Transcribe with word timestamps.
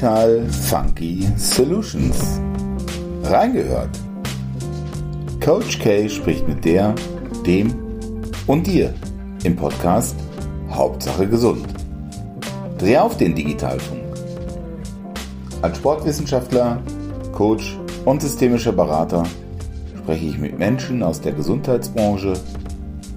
Digital 0.00 0.48
Funky 0.48 1.28
Solutions. 1.36 2.40
Reingehört. 3.24 3.90
Coach 5.44 5.78
K 5.78 6.08
spricht 6.08 6.48
mit 6.48 6.64
der, 6.64 6.94
dem 7.44 7.74
und 8.46 8.66
dir 8.66 8.94
im 9.44 9.56
Podcast 9.56 10.16
Hauptsache 10.70 11.28
gesund. 11.28 11.66
Dreh 12.78 12.96
auf 12.96 13.18
den 13.18 13.34
Digitalfunk. 13.34 14.00
Als 15.60 15.76
Sportwissenschaftler, 15.76 16.82
Coach 17.32 17.78
und 18.06 18.22
systemischer 18.22 18.72
Berater 18.72 19.24
spreche 19.98 20.24
ich 20.24 20.38
mit 20.38 20.58
Menschen 20.58 21.02
aus 21.02 21.20
der 21.20 21.32
Gesundheitsbranche, 21.32 22.32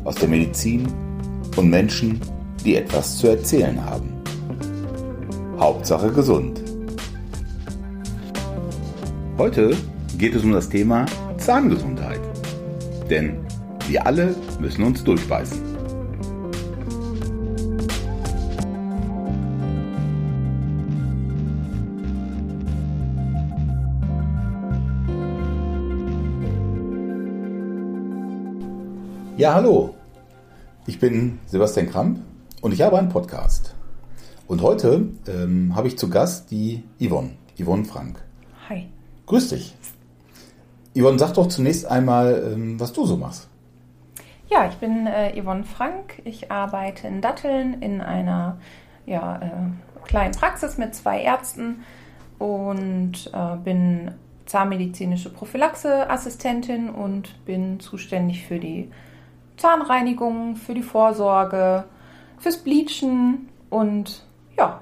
aus 0.03 0.15
der 0.15 0.27
Medizin 0.27 0.91
und 1.55 1.69
Menschen, 1.69 2.19
die 2.65 2.75
etwas 2.75 3.19
zu 3.19 3.29
erzählen 3.29 3.81
haben. 3.85 4.09
Hauptsache 5.57 6.11
gesund. 6.11 6.62
Heute 9.35 9.75
geht 10.19 10.35
es 10.35 10.43
um 10.43 10.51
das 10.51 10.69
Thema 10.69 11.07
Zahngesundheit. 11.37 12.19
Denn 13.09 13.43
wir 13.87 14.05
alle 14.05 14.35
müssen 14.59 14.83
uns 14.83 15.03
durchbeißen. 15.03 15.59
Ja, 29.35 29.55
hallo. 29.55 29.95
Ich 30.85 30.99
bin 30.99 31.39
Sebastian 31.47 31.89
Kramp 31.89 32.19
und 32.61 32.71
ich 32.71 32.83
habe 32.83 32.99
einen 32.99 33.09
Podcast. 33.09 33.73
Und 34.47 34.61
heute 34.61 35.07
ähm, 35.27 35.75
habe 35.75 35.87
ich 35.87 35.97
zu 35.97 36.07
Gast 36.07 36.51
die 36.51 36.83
Yvonne, 36.99 37.31
Yvonne 37.59 37.83
Frank. 37.83 38.23
Hi. 38.69 38.89
Grüß 39.25 39.49
dich. 39.49 39.75
Yvonne, 40.95 41.17
sag 41.17 41.33
doch 41.33 41.47
zunächst 41.47 41.85
einmal, 41.85 42.53
ähm, 42.53 42.79
was 42.79 42.93
du 42.93 43.05
so 43.05 43.17
machst. 43.17 43.49
Ja, 44.49 44.67
ich 44.67 44.75
bin 44.75 45.07
äh, 45.07 45.41
Yvonne 45.41 45.63
Frank. 45.63 46.21
Ich 46.25 46.51
arbeite 46.51 47.07
in 47.07 47.21
Datteln 47.21 47.81
in 47.81 48.01
einer 48.01 48.57
ja, 49.05 49.37
äh, 49.37 50.05
kleinen 50.05 50.33
Praxis 50.33 50.77
mit 50.77 50.93
zwei 50.93 51.21
Ärzten 51.21 51.83
und 52.37 53.31
äh, 53.33 53.55
bin 53.63 54.11
zahnmedizinische 54.45 55.29
Prophylaxe-Assistentin 55.29 56.89
und 56.89 57.45
bin 57.45 57.79
zuständig 57.79 58.45
für 58.45 58.59
die 58.59 58.91
Zahnreinigung, 59.57 60.57
für 60.57 60.73
die 60.73 60.83
Vorsorge, 60.83 61.85
fürs 62.37 62.57
Bleachen 62.57 63.49
und 63.69 64.25
ja. 64.57 64.81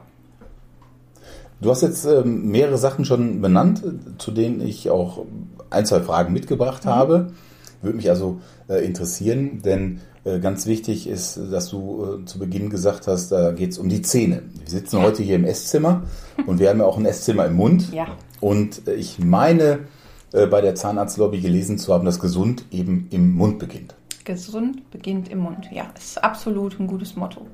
Du 1.61 1.69
hast 1.69 1.83
jetzt 1.83 2.05
ähm, 2.05 2.49
mehrere 2.49 2.79
Sachen 2.79 3.05
schon 3.05 3.39
benannt, 3.39 3.83
zu 4.17 4.31
denen 4.31 4.61
ich 4.61 4.89
auch 4.89 5.25
ein, 5.69 5.85
zwei 5.85 6.01
Fragen 6.01 6.33
mitgebracht 6.33 6.85
mhm. 6.85 6.89
habe. 6.89 7.31
Würde 7.83 7.97
mich 7.97 8.09
also 8.09 8.41
äh, 8.67 8.83
interessieren, 8.83 9.61
denn 9.63 10.01
äh, 10.23 10.39
ganz 10.39 10.65
wichtig 10.65 11.07
ist, 11.07 11.39
dass 11.51 11.69
du 11.69 12.19
äh, 12.21 12.25
zu 12.25 12.39
Beginn 12.39 12.69
gesagt 12.71 13.07
hast, 13.07 13.31
da 13.31 13.51
geht 13.51 13.71
es 13.71 13.77
um 13.77 13.89
die 13.89 14.01
Zähne. 14.01 14.41
Wir 14.59 14.69
sitzen 14.69 14.97
ja. 14.97 15.03
heute 15.03 15.21
hier 15.21 15.35
im 15.35 15.45
Esszimmer 15.45 16.03
und 16.47 16.59
wir 16.59 16.69
haben 16.69 16.79
ja 16.79 16.85
auch 16.85 16.97
ein 16.97 17.05
Esszimmer 17.05 17.45
im 17.45 17.55
Mund. 17.55 17.93
Ja. 17.93 18.07
Und 18.39 18.87
ich 18.87 19.19
meine, 19.19 19.79
bei 20.31 20.61
der 20.61 20.73
Zahnarztlobby 20.73 21.41
gelesen 21.41 21.77
zu 21.77 21.93
haben, 21.93 22.05
dass 22.05 22.19
gesund 22.19 22.65
eben 22.71 23.07
im 23.11 23.35
Mund 23.35 23.59
beginnt. 23.59 23.93
Gesund 24.23 24.89
beginnt 24.89 25.29
im 25.29 25.39
Mund, 25.39 25.69
ja, 25.71 25.85
ist 25.95 26.23
absolut 26.23 26.79
ein 26.79 26.87
gutes 26.87 27.15
Motto. 27.15 27.45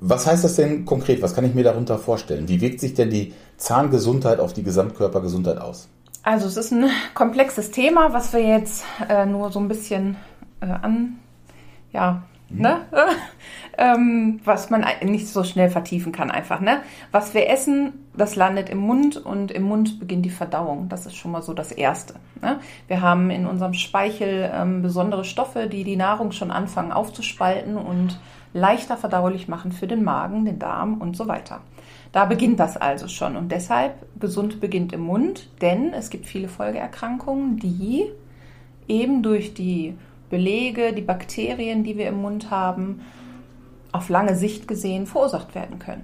Was 0.00 0.26
heißt 0.26 0.44
das 0.44 0.56
denn 0.56 0.84
konkret? 0.84 1.22
Was 1.22 1.34
kann 1.34 1.44
ich 1.44 1.54
mir 1.54 1.64
darunter 1.64 1.98
vorstellen? 1.98 2.48
Wie 2.48 2.60
wirkt 2.60 2.80
sich 2.80 2.94
denn 2.94 3.10
die 3.10 3.32
Zahngesundheit 3.56 4.40
auf 4.40 4.52
die 4.52 4.62
Gesamtkörpergesundheit 4.62 5.58
aus? 5.58 5.88
Also 6.22 6.46
es 6.46 6.56
ist 6.56 6.72
ein 6.72 6.88
komplexes 7.14 7.70
Thema, 7.70 8.12
was 8.12 8.32
wir 8.32 8.40
jetzt 8.40 8.84
äh, 9.08 9.26
nur 9.26 9.52
so 9.52 9.60
ein 9.60 9.68
bisschen 9.68 10.16
äh, 10.60 10.66
an, 10.66 11.18
ja, 11.92 12.22
mhm. 12.48 12.62
ne? 12.62 12.80
ähm, 13.78 14.40
was 14.44 14.70
man 14.70 14.84
nicht 15.02 15.28
so 15.28 15.44
schnell 15.44 15.68
vertiefen 15.68 16.12
kann 16.12 16.30
einfach. 16.30 16.60
Ne? 16.60 16.80
Was 17.12 17.34
wir 17.34 17.48
essen, 17.50 18.06
das 18.16 18.36
landet 18.36 18.70
im 18.70 18.78
Mund 18.78 19.16
und 19.16 19.50
im 19.50 19.64
Mund 19.64 20.00
beginnt 20.00 20.24
die 20.24 20.30
Verdauung. 20.30 20.88
Das 20.88 21.06
ist 21.06 21.16
schon 21.16 21.30
mal 21.30 21.42
so 21.42 21.52
das 21.52 21.72
Erste. 21.72 22.14
Ne? 22.40 22.58
Wir 22.88 23.00
haben 23.00 23.30
in 23.30 23.46
unserem 23.46 23.74
Speichel 23.74 24.50
ähm, 24.52 24.82
besondere 24.82 25.24
Stoffe, 25.24 25.66
die 25.66 25.84
die 25.84 25.96
Nahrung 25.96 26.32
schon 26.32 26.50
anfangen 26.50 26.92
aufzuspalten 26.92 27.76
und 27.76 28.18
leichter 28.54 28.96
verdaulich 28.96 29.48
machen 29.48 29.72
für 29.72 29.86
den 29.86 30.04
Magen, 30.04 30.44
den 30.44 30.58
Darm 30.58 31.00
und 31.00 31.16
so 31.16 31.26
weiter. 31.26 31.60
Da 32.14 32.26
beginnt 32.26 32.60
das 32.60 32.76
also 32.76 33.08
schon 33.08 33.34
und 33.34 33.50
deshalb 33.50 33.94
gesund 34.20 34.60
beginnt 34.60 34.92
im 34.92 35.00
Mund, 35.00 35.48
denn 35.60 35.92
es 35.92 36.10
gibt 36.10 36.26
viele 36.26 36.46
Folgeerkrankungen, 36.46 37.56
die 37.56 38.04
eben 38.86 39.24
durch 39.24 39.52
die 39.52 39.96
Belege, 40.30 40.92
die 40.92 41.02
Bakterien, 41.02 41.82
die 41.82 41.98
wir 41.98 42.06
im 42.06 42.22
Mund 42.22 42.52
haben, 42.52 43.00
auf 43.90 44.10
lange 44.10 44.36
Sicht 44.36 44.68
gesehen 44.68 45.08
verursacht 45.08 45.56
werden 45.56 45.80
können. 45.80 46.02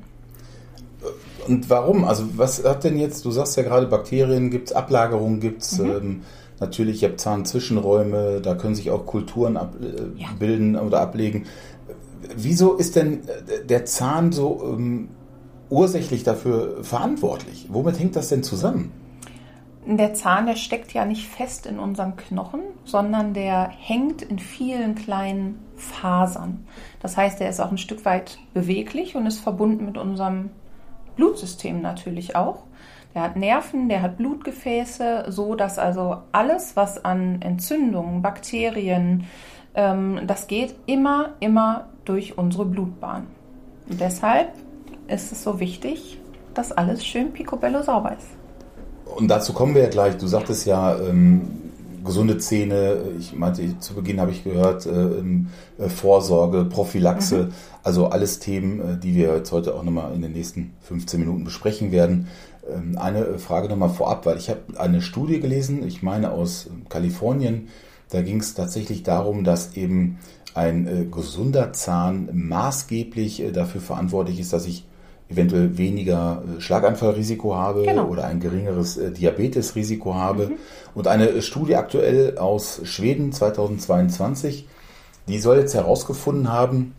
Und 1.47 1.71
warum? 1.71 2.03
Also 2.03 2.25
was 2.37 2.65
hat 2.65 2.83
denn 2.83 2.99
jetzt, 2.99 3.25
du 3.25 3.31
sagst 3.31 3.57
ja 3.57 3.63
gerade 3.63 3.87
Bakterien, 3.87 4.51
gibt 4.51 4.71
es 4.71 4.73
Ablagerungen, 4.75 5.39
gibt 5.39 5.63
es 5.63 5.79
mhm. 5.79 5.91
ähm, 5.91 6.23
natürlich, 6.59 6.97
ich 6.97 7.05
habe 7.05 7.19
Zahnzwischenräume, 7.19 8.41
da 8.41 8.57
können 8.57 8.75
sich 8.75 8.91
auch 8.91 9.07
Kulturen 9.07 9.57
abbilden 9.57 10.75
ja. 10.75 10.83
oder 10.83 11.03
ablegen 11.03 11.47
wieso 12.37 12.75
ist 12.75 12.97
denn 12.97 13.21
äh, 13.29 13.65
der 13.65 13.85
Zahn 13.85 14.33
so 14.33 14.75
ähm, 14.77 15.09
ursächlich 15.71 16.25
dafür 16.25 16.83
verantwortlich? 16.85 17.67
Womit 17.71 17.99
hängt 17.99 18.17
das 18.17 18.29
denn 18.29 18.43
zusammen? 18.43 18.93
Der 19.87 20.13
Zahn, 20.13 20.47
der 20.47 20.57
steckt 20.57 20.93
ja 20.93 21.07
nicht 21.07 21.27
fest 21.27 21.65
in 21.65 21.79
unserem 21.79 22.17
Knochen, 22.17 22.61
sondern 22.85 23.33
der 23.33 23.71
hängt 23.71 24.21
in 24.21 24.39
vielen 24.39 24.95
kleinen 24.95 25.59
Fasern. 25.77 26.67
Das 27.01 27.17
heißt, 27.17 27.41
er 27.41 27.49
ist 27.49 27.61
auch 27.61 27.71
ein 27.71 27.79
Stück 27.79 28.05
weit 28.05 28.39
beweglich 28.53 29.17
und 29.17 29.27
ist 29.27 29.39
verbunden 29.39 29.87
mit 29.87 29.97
unserem 29.97 30.51
Blutsystem 31.17 31.81
natürlich 31.81 32.37
auch. 32.37 32.65
Der 33.15 33.23
hat 33.23 33.37
Nerven, 33.37 33.89
der 33.89 34.03
hat 34.03 34.19
Blutgefäße, 34.19 35.27
so 35.29 35.55
dass 35.55 35.79
also 35.79 36.19
alles, 36.31 36.77
was 36.77 37.05
an 37.05 37.41
Entzündungen, 37.43 38.23
Bakterien, 38.23 39.25
ähm, 39.75 40.21
das 40.27 40.47
geht 40.47 40.75
immer, 40.87 41.31
immer 41.41 41.89
durch 42.05 42.39
unsere 42.39 42.67
Blutbahn. 42.67 43.27
Und 43.89 44.01
deshalb 44.01 44.53
ist 45.11 45.33
es 45.33 45.43
so 45.43 45.61
wichtig, 45.61 46.19
dass 46.55 46.73
alles 46.73 47.05
schön 47.05 47.33
picobello 47.33 47.83
sauber 47.83 48.17
ist. 48.17 48.27
Und 49.17 49.29
dazu 49.29 49.53
kommen 49.53 49.75
wir 49.75 49.83
ja 49.83 49.89
gleich. 49.89 50.17
Du 50.17 50.27
sagtest 50.27 50.67
ja, 50.67 50.99
ähm, 50.99 51.43
gesunde 52.05 52.39
Zähne, 52.39 52.99
ich 53.19 53.35
meinte, 53.35 53.79
zu 53.79 53.95
Beginn 53.95 54.21
habe 54.21 54.31
ich 54.31 54.45
gehört, 54.45 54.87
äh, 54.87 54.91
ähm, 54.91 55.49
äh, 55.79 55.89
Vorsorge, 55.89 56.65
Prophylaxe, 56.65 57.45
mhm. 57.45 57.53
also 57.83 58.07
alles 58.07 58.39
Themen, 58.39 58.81
äh, 58.81 58.99
die 58.99 59.15
wir 59.15 59.35
jetzt 59.37 59.53
heute 59.53 59.75
auch 59.75 59.83
nochmal 59.83 60.15
in 60.15 60.23
den 60.23 60.33
nächsten 60.33 60.73
15 60.83 61.21
Minuten 61.21 61.45
besprechen 61.45 61.93
werden. 61.93 62.29
Ähm, 62.73 62.97
eine 62.99 63.39
Frage 63.39 63.69
nochmal 63.69 63.91
vorab, 63.91 64.27
weil 64.27 64.39
ich 64.39 64.49
habe 64.49 64.61
eine 64.77 65.03
Studie 65.03 65.41
gelesen, 65.41 65.87
ich 65.87 66.03
meine 66.03 66.33
aus 66.33 66.71
Kalifornien, 66.89 67.69
da 68.11 68.23
ging 68.23 68.41
es 68.41 68.55
tatsächlich 68.55 69.03
darum, 69.03 69.45
dass 69.45 69.77
eben 69.77 70.19
ein 70.55 70.87
äh, 70.87 71.05
gesunder 71.05 71.73
Zahn 71.73 72.29
maßgeblich 72.33 73.43
äh, 73.43 73.53
dafür 73.53 73.81
verantwortlich 73.81 74.41
ist, 74.41 74.53
dass 74.53 74.67
ich 74.67 74.85
eventuell 75.31 75.79
weniger 75.79 76.43
äh, 76.59 76.61
Schlaganfallrisiko 76.61 77.55
habe 77.55 77.85
genau. 77.85 78.09
oder 78.09 78.27
ein 78.27 78.41
geringeres 78.41 78.97
äh, 78.97 79.11
Diabetesrisiko 79.13 80.15
habe. 80.15 80.49
Mhm. 80.49 80.55
Und 80.95 81.07
eine 81.07 81.41
Studie 81.41 81.77
aktuell 81.77 82.37
aus 82.39 82.81
Schweden 82.85 83.33
2022, 83.33 84.67
die 85.29 85.39
soll 85.39 85.59
jetzt 85.59 85.75
herausgefunden 85.75 86.53
haben, 86.53 86.95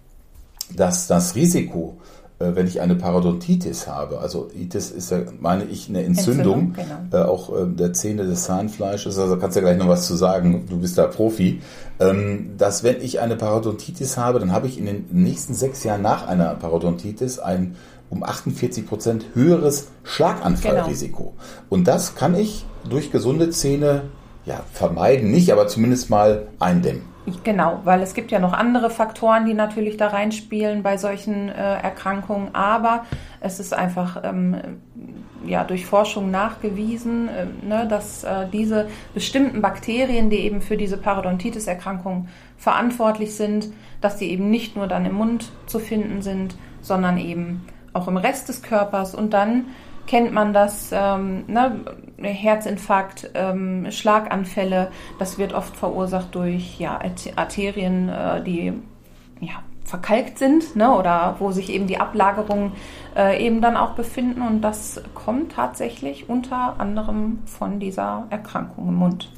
dass 0.75 1.07
das 1.07 1.36
Risiko 1.36 1.98
äh, 2.42 2.56
wenn 2.56 2.68
ich 2.68 2.81
eine 2.81 2.95
Parodontitis 2.95 3.88
habe, 3.88 4.19
also 4.19 4.50
Itis 4.54 4.89
ist 4.89 5.12
ja, 5.12 5.19
meine 5.39 5.66
ich, 5.66 5.89
eine 5.89 6.04
Entzündung, 6.04 6.75
Entzündung 6.75 7.07
genau. 7.10 7.24
äh, 7.24 7.28
auch 7.28 7.56
äh, 7.56 7.68
der 7.68 7.94
Zähne 7.94 8.25
des 8.25 8.44
Zahnfleisches, 8.44 9.18
also 9.18 9.38
kannst 9.38 9.56
du 9.56 9.62
ja 9.62 9.68
gleich 9.68 9.78
noch 9.78 9.89
was 9.89 10.07
zu 10.07 10.16
sagen, 10.16 10.66
du 10.69 10.80
bist 10.80 10.98
da 10.98 11.07
Profi, 11.07 11.62
ähm, 12.00 12.51
dass 12.57 12.83
wenn 12.83 13.01
ich 13.01 13.19
eine 13.19 13.36
Parodontitis 13.36 14.18
habe, 14.18 14.39
dann 14.39 14.51
habe 14.51 14.68
ich 14.68 14.78
in 14.78 14.86
den 14.86 15.06
nächsten 15.12 15.54
sechs 15.54 15.83
Jahren 15.83 16.01
nach 16.01 16.28
einer 16.28 16.56
Parodontitis 16.56 17.39
ein 17.39 17.75
um 18.11 18.23
48 18.23 18.85
Prozent 18.85 19.25
höheres 19.33 19.89
Schlaganfallrisiko. 20.03 21.23
Genau. 21.23 21.35
Und 21.69 21.87
das 21.87 22.13
kann 22.13 22.35
ich 22.35 22.65
durch 22.87 23.11
gesunde 23.11 23.49
Zähne 23.49 24.03
ja, 24.45 24.61
vermeiden, 24.71 25.31
nicht, 25.31 25.51
aber 25.51 25.67
zumindest 25.67 26.09
mal 26.09 26.47
eindämmen. 26.59 27.11
Genau, 27.43 27.81
weil 27.83 28.01
es 28.01 28.15
gibt 28.15 28.31
ja 28.31 28.39
noch 28.39 28.53
andere 28.53 28.89
Faktoren, 28.89 29.45
die 29.45 29.53
natürlich 29.53 29.95
da 29.95 30.07
reinspielen 30.07 30.81
bei 30.81 30.97
solchen 30.97 31.49
äh, 31.49 31.53
Erkrankungen, 31.53 32.53
aber 32.53 33.05
es 33.39 33.59
ist 33.59 33.73
einfach 33.73 34.21
ähm, 34.23 34.57
ja, 35.45 35.63
durch 35.63 35.85
Forschung 35.85 36.31
nachgewiesen, 36.31 37.29
äh, 37.29 37.45
ne, 37.63 37.87
dass 37.87 38.23
äh, 38.23 38.47
diese 38.51 38.87
bestimmten 39.13 39.61
Bakterien, 39.61 40.31
die 40.31 40.39
eben 40.39 40.61
für 40.61 40.77
diese 40.77 40.97
Parodontitis-Erkrankung 40.97 42.27
verantwortlich 42.57 43.35
sind, 43.35 43.69
dass 44.01 44.17
die 44.17 44.31
eben 44.31 44.49
nicht 44.49 44.75
nur 44.75 44.87
dann 44.87 45.05
im 45.05 45.13
Mund 45.13 45.51
zu 45.67 45.77
finden 45.77 46.23
sind, 46.23 46.55
sondern 46.81 47.19
eben 47.19 47.65
auch 47.93 48.07
im 48.07 48.17
Rest 48.17 48.49
des 48.49 48.61
Körpers 48.61 49.15
und 49.15 49.33
dann 49.33 49.65
kennt 50.07 50.33
man 50.33 50.53
das, 50.53 50.89
ähm, 50.91 51.45
ne? 51.47 51.79
Herzinfarkt, 52.17 53.31
ähm, 53.33 53.88
Schlaganfälle, 53.91 54.91
das 55.19 55.38
wird 55.38 55.53
oft 55.53 55.75
verursacht 55.75 56.35
durch 56.35 56.79
ja, 56.79 56.99
Arterien, 57.35 58.09
äh, 58.09 58.43
die 58.43 58.73
ja, 59.39 59.63
verkalkt 59.83 60.38
sind 60.38 60.75
ne? 60.75 60.95
oder 60.95 61.35
wo 61.39 61.51
sich 61.51 61.69
eben 61.69 61.88
die 61.88 61.99
Ablagerungen 61.99 62.73
äh, 63.15 63.45
eben 63.45 63.61
dann 63.61 63.75
auch 63.75 63.91
befinden. 63.91 64.41
Und 64.41 64.61
das 64.61 65.01
kommt 65.13 65.53
tatsächlich 65.53 66.29
unter 66.29 66.79
anderem 66.79 67.39
von 67.45 67.79
dieser 67.79 68.27
Erkrankung 68.29 68.87
im 68.87 68.95
Mund. 68.95 69.31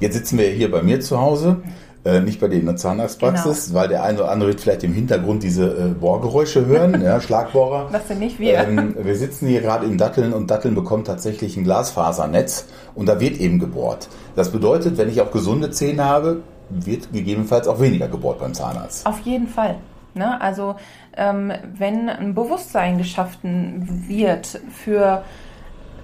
Jetzt 0.00 0.14
sitzen 0.14 0.38
wir 0.38 0.48
hier 0.48 0.70
bei 0.70 0.82
mir 0.82 1.00
zu 1.00 1.20
Hause. 1.20 1.62
Äh, 2.04 2.20
nicht 2.20 2.38
bei 2.38 2.48
dir 2.48 2.60
in 2.60 2.66
der 2.66 2.76
Zahnarztpraxis, 2.76 3.68
genau. 3.68 3.80
weil 3.80 3.88
der 3.88 4.02
eine 4.02 4.18
oder 4.18 4.30
andere 4.30 4.50
wird 4.50 4.60
vielleicht 4.60 4.84
im 4.84 4.92
Hintergrund 4.92 5.42
diese 5.42 5.64
äh, 5.64 5.88
Bohrgeräusche 5.98 6.66
hören, 6.66 7.00
ja, 7.02 7.18
Schlagbohrer. 7.18 7.88
Das 7.92 8.08
sind 8.08 8.18
nicht 8.18 8.38
wir. 8.38 8.58
Ähm, 8.58 8.94
wir 8.98 9.16
sitzen 9.16 9.48
hier 9.48 9.62
gerade 9.62 9.86
in 9.86 9.96
Datteln 9.96 10.34
und 10.34 10.50
Datteln 10.50 10.74
bekommt 10.74 11.06
tatsächlich 11.06 11.56
ein 11.56 11.64
Glasfasernetz 11.64 12.66
und 12.94 13.08
da 13.08 13.20
wird 13.20 13.40
eben 13.40 13.58
gebohrt. 13.58 14.08
Das 14.36 14.50
bedeutet, 14.50 14.98
wenn 14.98 15.08
ich 15.08 15.22
auch 15.22 15.30
gesunde 15.30 15.70
Zähne 15.70 16.04
habe, 16.04 16.42
wird 16.68 17.10
gegebenenfalls 17.10 17.68
auch 17.68 17.80
weniger 17.80 18.08
gebohrt 18.08 18.38
beim 18.38 18.52
Zahnarzt. 18.52 19.06
Auf 19.06 19.20
jeden 19.20 19.48
Fall. 19.48 19.76
Ne? 20.12 20.38
Also 20.42 20.76
ähm, 21.16 21.52
wenn 21.76 22.10
ein 22.10 22.34
Bewusstsein 22.34 22.98
geschaffen 22.98 24.04
wird 24.08 24.60
für 24.70 25.24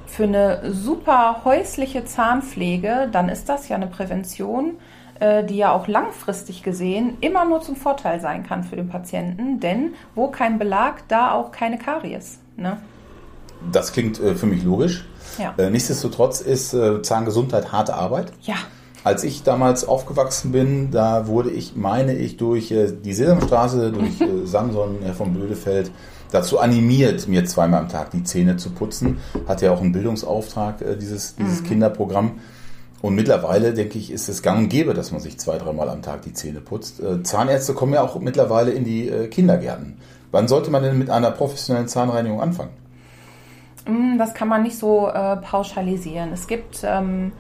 für 0.07 0.25
eine 0.25 0.73
super 0.73 1.43
häusliche 1.45 2.05
Zahnpflege, 2.05 3.09
dann 3.13 3.29
ist 3.29 3.49
das 3.49 3.69
ja 3.69 3.77
eine 3.77 3.87
Prävention, 3.87 4.73
die 5.21 5.57
ja 5.57 5.73
auch 5.73 5.87
langfristig 5.87 6.63
gesehen 6.63 7.19
immer 7.21 7.45
nur 7.45 7.61
zum 7.61 7.77
Vorteil 7.77 8.21
sein 8.21 8.43
kann 8.43 8.65
für 8.65 8.77
den 8.77 8.89
Patienten, 8.89 9.61
denn 9.61 9.93
wo 10.15 10.29
kein 10.29 10.59
Belag, 10.59 11.07
da 11.09 11.33
auch 11.33 11.53
keine 11.53 11.77
Karies. 11.77 12.39
Ne? 12.57 12.79
Das 13.73 13.93
klingt 13.93 14.21
äh, 14.21 14.35
für 14.35 14.47
mich 14.47 14.65
logisch. 14.65 15.05
Ja. 15.39 15.55
Äh, 15.57 15.71
nichtsdestotrotz 15.71 16.41
ist 16.41 16.75
äh, 16.75 17.03
Zahngesundheit 17.03 17.73
harte 17.73 17.95
Arbeit. 17.95 18.33
Ja. 18.43 18.57
Als 19.03 19.25
ich 19.25 19.43
damals 19.43 19.87
aufgewachsen 19.87 20.53
bin, 20.53 20.91
da 20.91 21.27
wurde 21.27 21.51
ich, 21.51 21.75
meine 21.75 22.15
ich, 22.15 22.37
durch 22.37 22.71
äh, 22.71 22.93
die 22.93 23.15
Sesamstraße, 23.15 23.93
durch 23.93 24.21
äh, 24.21 24.47
Samson 24.47 24.99
Herr 25.03 25.15
von 25.15 25.33
Blödefeld 25.33 25.91
dazu 26.31 26.61
animiert, 26.61 27.27
mir 27.27 27.45
zweimal 27.45 27.81
am 27.81 27.89
Tag 27.89 28.11
die 28.11 28.23
Zähne 28.25 28.57
zu 28.57 28.71
putzen. 28.71 29.19
Hat 29.49 29.63
ja 29.63 29.73
auch 29.73 29.81
einen 29.81 29.93
Bildungsauftrag, 29.93 30.83
äh, 30.83 30.97
dieses, 30.97 31.37
dieses 31.37 31.63
mhm. 31.63 31.67
Kinderprogramm. 31.67 32.33
Und 33.03 33.15
mittlerweile, 33.15 33.73
denke 33.73 33.99
ich, 33.99 34.11
ist 34.11 34.29
es 34.29 34.43
gang 34.43 34.59
und 34.59 34.69
gäbe, 34.69 34.93
dass 34.93 35.11
man 35.11 35.21
sich 35.21 35.39
zwei, 35.39 35.57
dreimal 35.57 35.89
am 35.89 36.03
Tag 36.03 36.23
die 36.23 36.35
Zähne 36.35 36.61
putzt. 36.61 37.01
Äh, 37.01 37.23
Zahnärzte 37.23 37.73
kommen 37.73 37.95
ja 37.95 38.03
auch 38.03 38.19
mittlerweile 38.21 38.73
in 38.73 38.85
die 38.85 39.09
äh, 39.09 39.29
Kindergärten. 39.29 39.97
Wann 40.31 40.49
sollte 40.49 40.71
man 40.71 40.83
denn 40.83 40.99
mit 40.99 41.11
einer 41.11 41.31
professionellen 41.31 41.89
Zahnreinigung 41.89 42.41
anfangen? 42.41 42.71
Mm, 43.87 44.19
das 44.19 44.35
kann 44.35 44.49
man 44.49 44.63
nicht 44.63 44.79
so 44.79 45.09
äh, 45.09 45.37
pauschalisieren. 45.37 46.33
Es 46.33 46.47
gibt 46.47 46.83
ähm, 46.85 47.33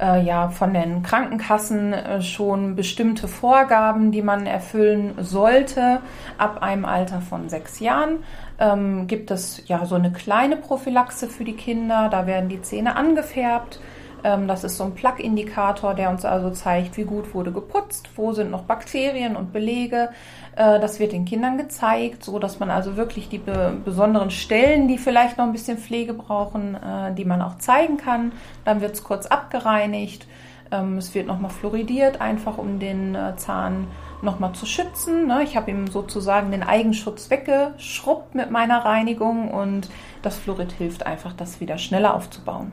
äh, 0.00 0.22
ja 0.22 0.48
von 0.48 0.74
den 0.74 1.02
Krankenkassen 1.02 1.92
äh, 1.92 2.22
schon 2.22 2.76
bestimmte 2.76 3.26
Vorgaben, 3.26 4.12
die 4.12 4.22
man 4.22 4.46
erfüllen 4.46 5.14
sollte. 5.20 6.00
Ab 6.38 6.62
einem 6.62 6.84
Alter 6.84 7.20
von 7.20 7.48
sechs 7.48 7.80
Jahren 7.80 8.18
ähm, 8.58 9.06
gibt 9.06 9.30
es 9.30 9.62
ja 9.66 9.86
so 9.86 9.94
eine 9.94 10.12
kleine 10.12 10.56
Prophylaxe 10.56 11.28
für 11.28 11.44
die 11.44 11.56
Kinder. 11.56 12.08
Da 12.10 12.26
werden 12.26 12.48
die 12.48 12.62
Zähne 12.62 12.96
angefärbt. 12.96 13.80
Ähm, 14.24 14.48
das 14.48 14.64
ist 14.64 14.78
so 14.78 14.84
ein 14.84 14.94
Plug-Indikator, 14.94 15.94
der 15.94 16.10
uns 16.10 16.24
also 16.24 16.50
zeigt, 16.50 16.96
wie 16.96 17.04
gut 17.04 17.34
wurde 17.34 17.52
geputzt, 17.52 18.08
wo 18.16 18.32
sind 18.32 18.50
noch 18.50 18.62
Bakterien 18.62 19.36
und 19.36 19.52
Belege. 19.52 20.08
Äh, 20.56 20.80
das 20.80 20.98
wird 20.98 21.12
den 21.12 21.26
Kindern 21.26 21.58
gezeigt, 21.58 22.24
so 22.24 22.38
dass 22.38 22.58
man 22.58 22.70
also 22.70 22.96
wirklich 22.96 23.28
die 23.28 23.40
besonderen 23.84 24.30
Stellen, 24.30 24.88
die 24.88 24.98
vielleicht 24.98 25.36
noch 25.36 25.44
ein 25.44 25.52
bisschen 25.52 25.78
Pflege 25.78 26.14
brauchen, 26.14 26.74
äh, 26.74 27.14
die 27.14 27.26
man 27.26 27.42
auch 27.42 27.58
zeigen 27.58 27.98
kann. 27.98 28.32
Dann 28.64 28.80
wird 28.80 28.94
es 28.94 29.04
kurz 29.04 29.26
abgereinigt. 29.26 30.26
Ähm, 30.72 30.96
es 30.96 31.14
wird 31.14 31.26
nochmal 31.26 31.50
fluoridiert, 31.50 32.22
einfach 32.22 32.56
um 32.56 32.78
den 32.78 33.14
äh, 33.14 33.36
Zahn 33.36 33.88
nochmal 34.22 34.54
zu 34.54 34.64
schützen. 34.64 35.26
Ne? 35.26 35.42
Ich 35.42 35.54
habe 35.54 35.70
ihm 35.70 35.86
sozusagen 35.86 36.50
den 36.50 36.62
Eigenschutz 36.62 37.28
weggeschrubbt 37.28 38.34
mit 38.34 38.50
meiner 38.50 38.86
Reinigung 38.86 39.50
und 39.50 39.90
das 40.22 40.38
Fluorid 40.38 40.72
hilft 40.72 41.04
einfach, 41.04 41.34
das 41.34 41.60
wieder 41.60 41.76
schneller 41.76 42.14
aufzubauen. 42.14 42.72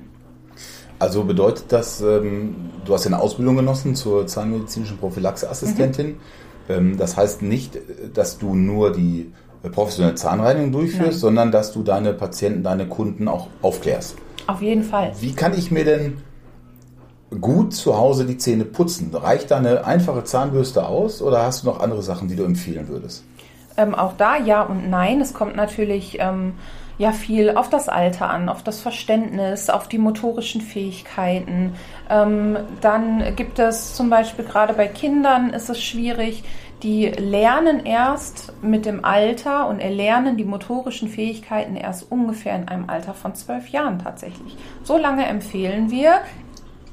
Also 1.01 1.23
bedeutet 1.23 1.65
das, 1.69 1.99
ähm, 2.01 2.69
du 2.85 2.93
hast 2.93 3.07
eine 3.07 3.19
Ausbildung 3.19 3.55
genossen 3.55 3.95
zur 3.95 4.27
zahnmedizinischen 4.27 4.99
Prophylaxeassistentin. 4.99 6.09
Mhm. 6.09 6.15
Ähm, 6.69 6.97
das 6.97 7.17
heißt 7.17 7.41
nicht, 7.41 7.75
dass 8.13 8.37
du 8.37 8.53
nur 8.53 8.91
die 8.91 9.33
professionelle 9.71 10.13
Zahnreinigung 10.13 10.71
durchführst, 10.71 11.13
Nein. 11.13 11.19
sondern 11.19 11.51
dass 11.51 11.71
du 11.71 11.81
deine 11.81 12.13
Patienten, 12.13 12.61
deine 12.61 12.87
Kunden 12.87 13.27
auch 13.27 13.47
aufklärst. 13.63 14.15
Auf 14.45 14.61
jeden 14.61 14.83
Fall. 14.83 15.11
Wie 15.19 15.33
kann 15.33 15.57
ich 15.57 15.71
mir 15.71 15.85
denn 15.85 16.17
gut 17.39 17.73
zu 17.73 17.97
Hause 17.97 18.25
die 18.25 18.37
Zähne 18.37 18.65
putzen? 18.65 19.09
Reicht 19.11 19.49
da 19.49 19.57
eine 19.57 19.85
einfache 19.85 20.23
Zahnbürste 20.23 20.85
aus 20.85 21.23
oder 21.23 21.41
hast 21.41 21.63
du 21.63 21.67
noch 21.67 21.79
andere 21.79 22.03
Sachen, 22.03 22.27
die 22.27 22.35
du 22.35 22.43
empfehlen 22.43 22.87
würdest? 22.87 23.23
Ähm, 23.75 23.95
auch 23.95 24.13
da 24.17 24.37
ja 24.37 24.61
und 24.61 24.87
nein. 24.87 25.19
Es 25.19 25.33
kommt 25.33 25.55
natürlich 25.55 26.17
ähm, 26.19 26.53
ja 27.01 27.11
viel 27.11 27.55
auf 27.55 27.69
das 27.69 27.89
Alter 27.89 28.29
an, 28.29 28.47
auf 28.47 28.63
das 28.63 28.79
Verständnis, 28.79 29.69
auf 29.69 29.87
die 29.87 29.97
motorischen 29.97 30.61
Fähigkeiten. 30.61 31.73
Ähm, 32.09 32.57
dann 32.79 33.35
gibt 33.35 33.57
es 33.57 33.95
zum 33.95 34.09
Beispiel 34.09 34.45
gerade 34.45 34.73
bei 34.73 34.87
Kindern 34.87 35.49
ist 35.49 35.69
es 35.69 35.81
schwierig, 35.81 36.43
die 36.83 37.07
lernen 37.07 37.85
erst 37.85 38.53
mit 38.61 38.85
dem 38.85 39.03
Alter 39.03 39.67
und 39.67 39.79
erlernen 39.79 40.37
die 40.37 40.45
motorischen 40.45 41.09
Fähigkeiten 41.09 41.75
erst 41.75 42.11
ungefähr 42.11 42.55
in 42.55 42.67
einem 42.67 42.89
Alter 42.89 43.13
von 43.13 43.35
zwölf 43.35 43.69
Jahren 43.69 43.99
tatsächlich. 43.99 44.55
So 44.83 44.97
lange 44.97 45.25
empfehlen 45.25 45.89
wir. 45.89 46.21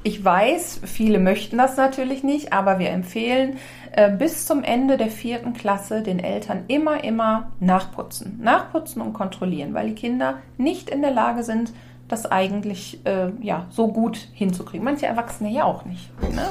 Ich 0.03 0.23
weiß, 0.23 0.81
viele 0.85 1.19
möchten 1.19 1.57
das 1.57 1.75
natürlich 1.75 2.23
nicht, 2.23 2.53
aber 2.53 2.79
wir 2.79 2.89
empfehlen 2.89 3.57
äh, 3.91 4.09
bis 4.09 4.45
zum 4.45 4.63
Ende 4.63 4.95
der 4.95 5.09
vierten 5.09 5.53
Klasse 5.53 6.01
den 6.01 6.19
Eltern 6.19 6.63
immer, 6.67 7.03
immer 7.03 7.51
nachputzen. 7.59 8.39
Nachputzen 8.41 9.01
und 9.01 9.11
kontrollieren, 9.11 9.73
weil 9.73 9.89
die 9.89 9.95
Kinder 9.95 10.37
nicht 10.57 10.89
in 10.89 11.01
der 11.01 11.11
Lage 11.11 11.43
sind, 11.43 11.73
das 12.07 12.25
eigentlich 12.25 13.01
äh, 13.05 13.31
ja, 13.41 13.67
so 13.71 13.89
gut 13.89 14.29
hinzukriegen. 14.33 14.85
Manche 14.85 15.05
Erwachsene 15.05 15.51
ja 15.51 15.65
auch 15.65 15.85
nicht. 15.85 16.09
Ne? 16.33 16.47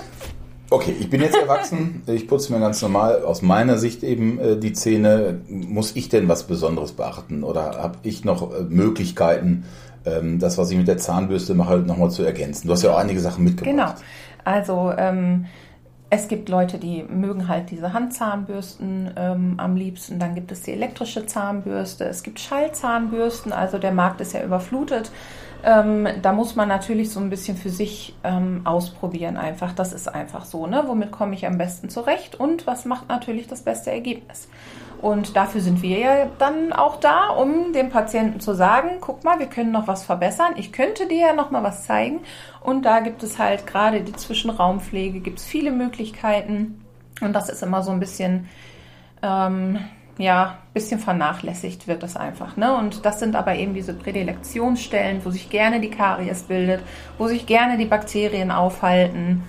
Okay, 0.70 0.94
ich 1.00 1.08
bin 1.08 1.22
jetzt 1.22 1.36
erwachsen, 1.36 2.02
ich 2.06 2.28
putze 2.28 2.52
mir 2.52 2.60
ganz 2.60 2.82
normal 2.82 3.22
aus 3.22 3.40
meiner 3.40 3.78
Sicht 3.78 4.02
eben 4.02 4.38
äh, 4.38 4.56
die 4.58 4.74
Zähne. 4.74 5.40
Muss 5.48 5.96
ich 5.96 6.10
denn 6.10 6.28
was 6.28 6.46
Besonderes 6.46 6.92
beachten 6.92 7.42
oder 7.42 7.78
habe 7.78 7.98
ich 8.02 8.24
noch 8.24 8.52
äh, 8.52 8.62
Möglichkeiten, 8.64 9.64
ähm, 10.08 10.38
das, 10.38 10.58
was 10.58 10.70
ich 10.70 10.76
mit 10.76 10.88
der 10.88 10.98
Zahnbürste 10.98 11.54
mache, 11.54 11.78
nochmal 11.78 12.10
zu 12.10 12.22
ergänzen? 12.22 12.66
Du 12.66 12.72
hast 12.72 12.82
ja 12.82 12.92
auch 12.92 12.98
einige 12.98 13.20
Sachen 13.20 13.44
mitgebracht. 13.44 13.74
Genau, 13.74 13.92
also 14.44 14.92
ähm, 14.96 15.46
es 16.10 16.28
gibt 16.28 16.48
Leute, 16.48 16.78
die 16.78 17.02
mögen 17.02 17.48
halt 17.48 17.70
diese 17.70 17.92
Handzahnbürsten 17.92 19.10
ähm, 19.16 19.54
am 19.58 19.76
liebsten. 19.76 20.18
Dann 20.18 20.34
gibt 20.34 20.50
es 20.50 20.62
die 20.62 20.72
elektrische 20.72 21.26
Zahnbürste. 21.26 22.04
Es 22.04 22.22
gibt 22.22 22.40
Schallzahnbürsten. 22.40 23.52
Also 23.52 23.78
der 23.78 23.92
Markt 23.92 24.20
ist 24.22 24.32
ja 24.32 24.42
überflutet. 24.42 25.10
Ähm, 25.64 26.08
da 26.22 26.32
muss 26.32 26.54
man 26.54 26.68
natürlich 26.68 27.10
so 27.10 27.20
ein 27.20 27.30
bisschen 27.30 27.56
für 27.56 27.68
sich 27.68 28.16
ähm, 28.24 28.62
ausprobieren 28.64 29.36
einfach. 29.36 29.72
Das 29.74 29.92
ist 29.92 30.08
einfach 30.08 30.44
so. 30.46 30.66
Ne? 30.66 30.84
Womit 30.86 31.10
komme 31.10 31.34
ich 31.34 31.46
am 31.46 31.58
besten 31.58 31.90
zurecht 31.90 32.38
und 32.40 32.66
was 32.66 32.84
macht 32.84 33.08
natürlich 33.08 33.48
das 33.48 33.62
beste 33.62 33.90
Ergebnis? 33.90 34.48
Und 35.00 35.36
dafür 35.36 35.60
sind 35.60 35.80
wir 35.80 35.98
ja 35.98 36.26
dann 36.38 36.72
auch 36.72 36.98
da, 36.98 37.28
um 37.28 37.72
dem 37.72 37.90
Patienten 37.90 38.40
zu 38.40 38.54
sagen, 38.54 38.98
guck 39.00 39.22
mal, 39.22 39.38
wir 39.38 39.46
können 39.46 39.70
noch 39.70 39.86
was 39.86 40.04
verbessern. 40.04 40.54
Ich 40.56 40.72
könnte 40.72 41.06
dir 41.06 41.28
ja 41.28 41.32
noch 41.34 41.50
mal 41.50 41.62
was 41.62 41.84
zeigen. 41.84 42.20
Und 42.60 42.82
da 42.82 43.00
gibt 43.00 43.22
es 43.22 43.38
halt 43.38 43.66
gerade 43.66 44.00
die 44.00 44.12
Zwischenraumpflege, 44.12 45.20
gibt 45.20 45.38
es 45.38 45.44
viele 45.44 45.70
Möglichkeiten. 45.70 46.84
Und 47.20 47.32
das 47.32 47.48
ist 47.48 47.62
immer 47.62 47.82
so 47.82 47.92
ein 47.92 48.00
bisschen, 48.00 48.48
ähm, 49.22 49.78
ja, 50.18 50.58
bisschen 50.74 50.98
vernachlässigt 50.98 51.86
wird 51.86 52.02
das 52.02 52.16
einfach. 52.16 52.56
Ne? 52.56 52.76
Und 52.76 53.04
das 53.04 53.20
sind 53.20 53.36
aber 53.36 53.54
eben 53.54 53.74
diese 53.74 53.94
Prädilektionsstellen, 53.94 55.24
wo 55.24 55.30
sich 55.30 55.48
gerne 55.48 55.80
die 55.80 55.90
Karies 55.90 56.42
bildet, 56.42 56.82
wo 57.18 57.28
sich 57.28 57.46
gerne 57.46 57.78
die 57.78 57.86
Bakterien 57.86 58.50
aufhalten. 58.50 59.44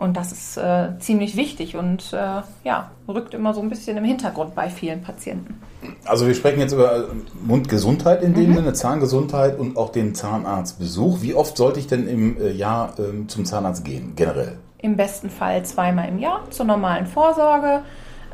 Und 0.00 0.16
das 0.16 0.32
ist 0.32 0.56
äh, 0.56 0.98
ziemlich 0.98 1.36
wichtig 1.36 1.76
und 1.76 2.14
äh, 2.14 2.40
ja, 2.64 2.90
rückt 3.06 3.34
immer 3.34 3.52
so 3.52 3.60
ein 3.60 3.68
bisschen 3.68 3.98
im 3.98 4.04
Hintergrund 4.04 4.54
bei 4.54 4.70
vielen 4.70 5.02
Patienten. 5.02 5.60
Also 6.06 6.26
wir 6.26 6.32
sprechen 6.32 6.58
jetzt 6.58 6.72
über 6.72 7.08
Mundgesundheit 7.46 8.22
in 8.22 8.32
dem 8.32 8.48
mhm. 8.48 8.54
Sinne, 8.54 8.72
Zahngesundheit 8.72 9.58
und 9.58 9.76
auch 9.76 9.92
den 9.92 10.14
Zahnarztbesuch. 10.14 11.20
Wie 11.20 11.34
oft 11.34 11.54
sollte 11.54 11.80
ich 11.80 11.86
denn 11.86 12.08
im 12.08 12.40
äh, 12.40 12.50
Jahr 12.50 12.94
ähm, 12.98 13.28
zum 13.28 13.44
Zahnarzt 13.44 13.84
gehen, 13.84 14.14
generell? 14.16 14.56
Im 14.78 14.96
besten 14.96 15.28
Fall 15.28 15.66
zweimal 15.66 16.08
im 16.08 16.18
Jahr 16.18 16.44
zur 16.48 16.64
normalen 16.64 17.04
Vorsorge. 17.04 17.82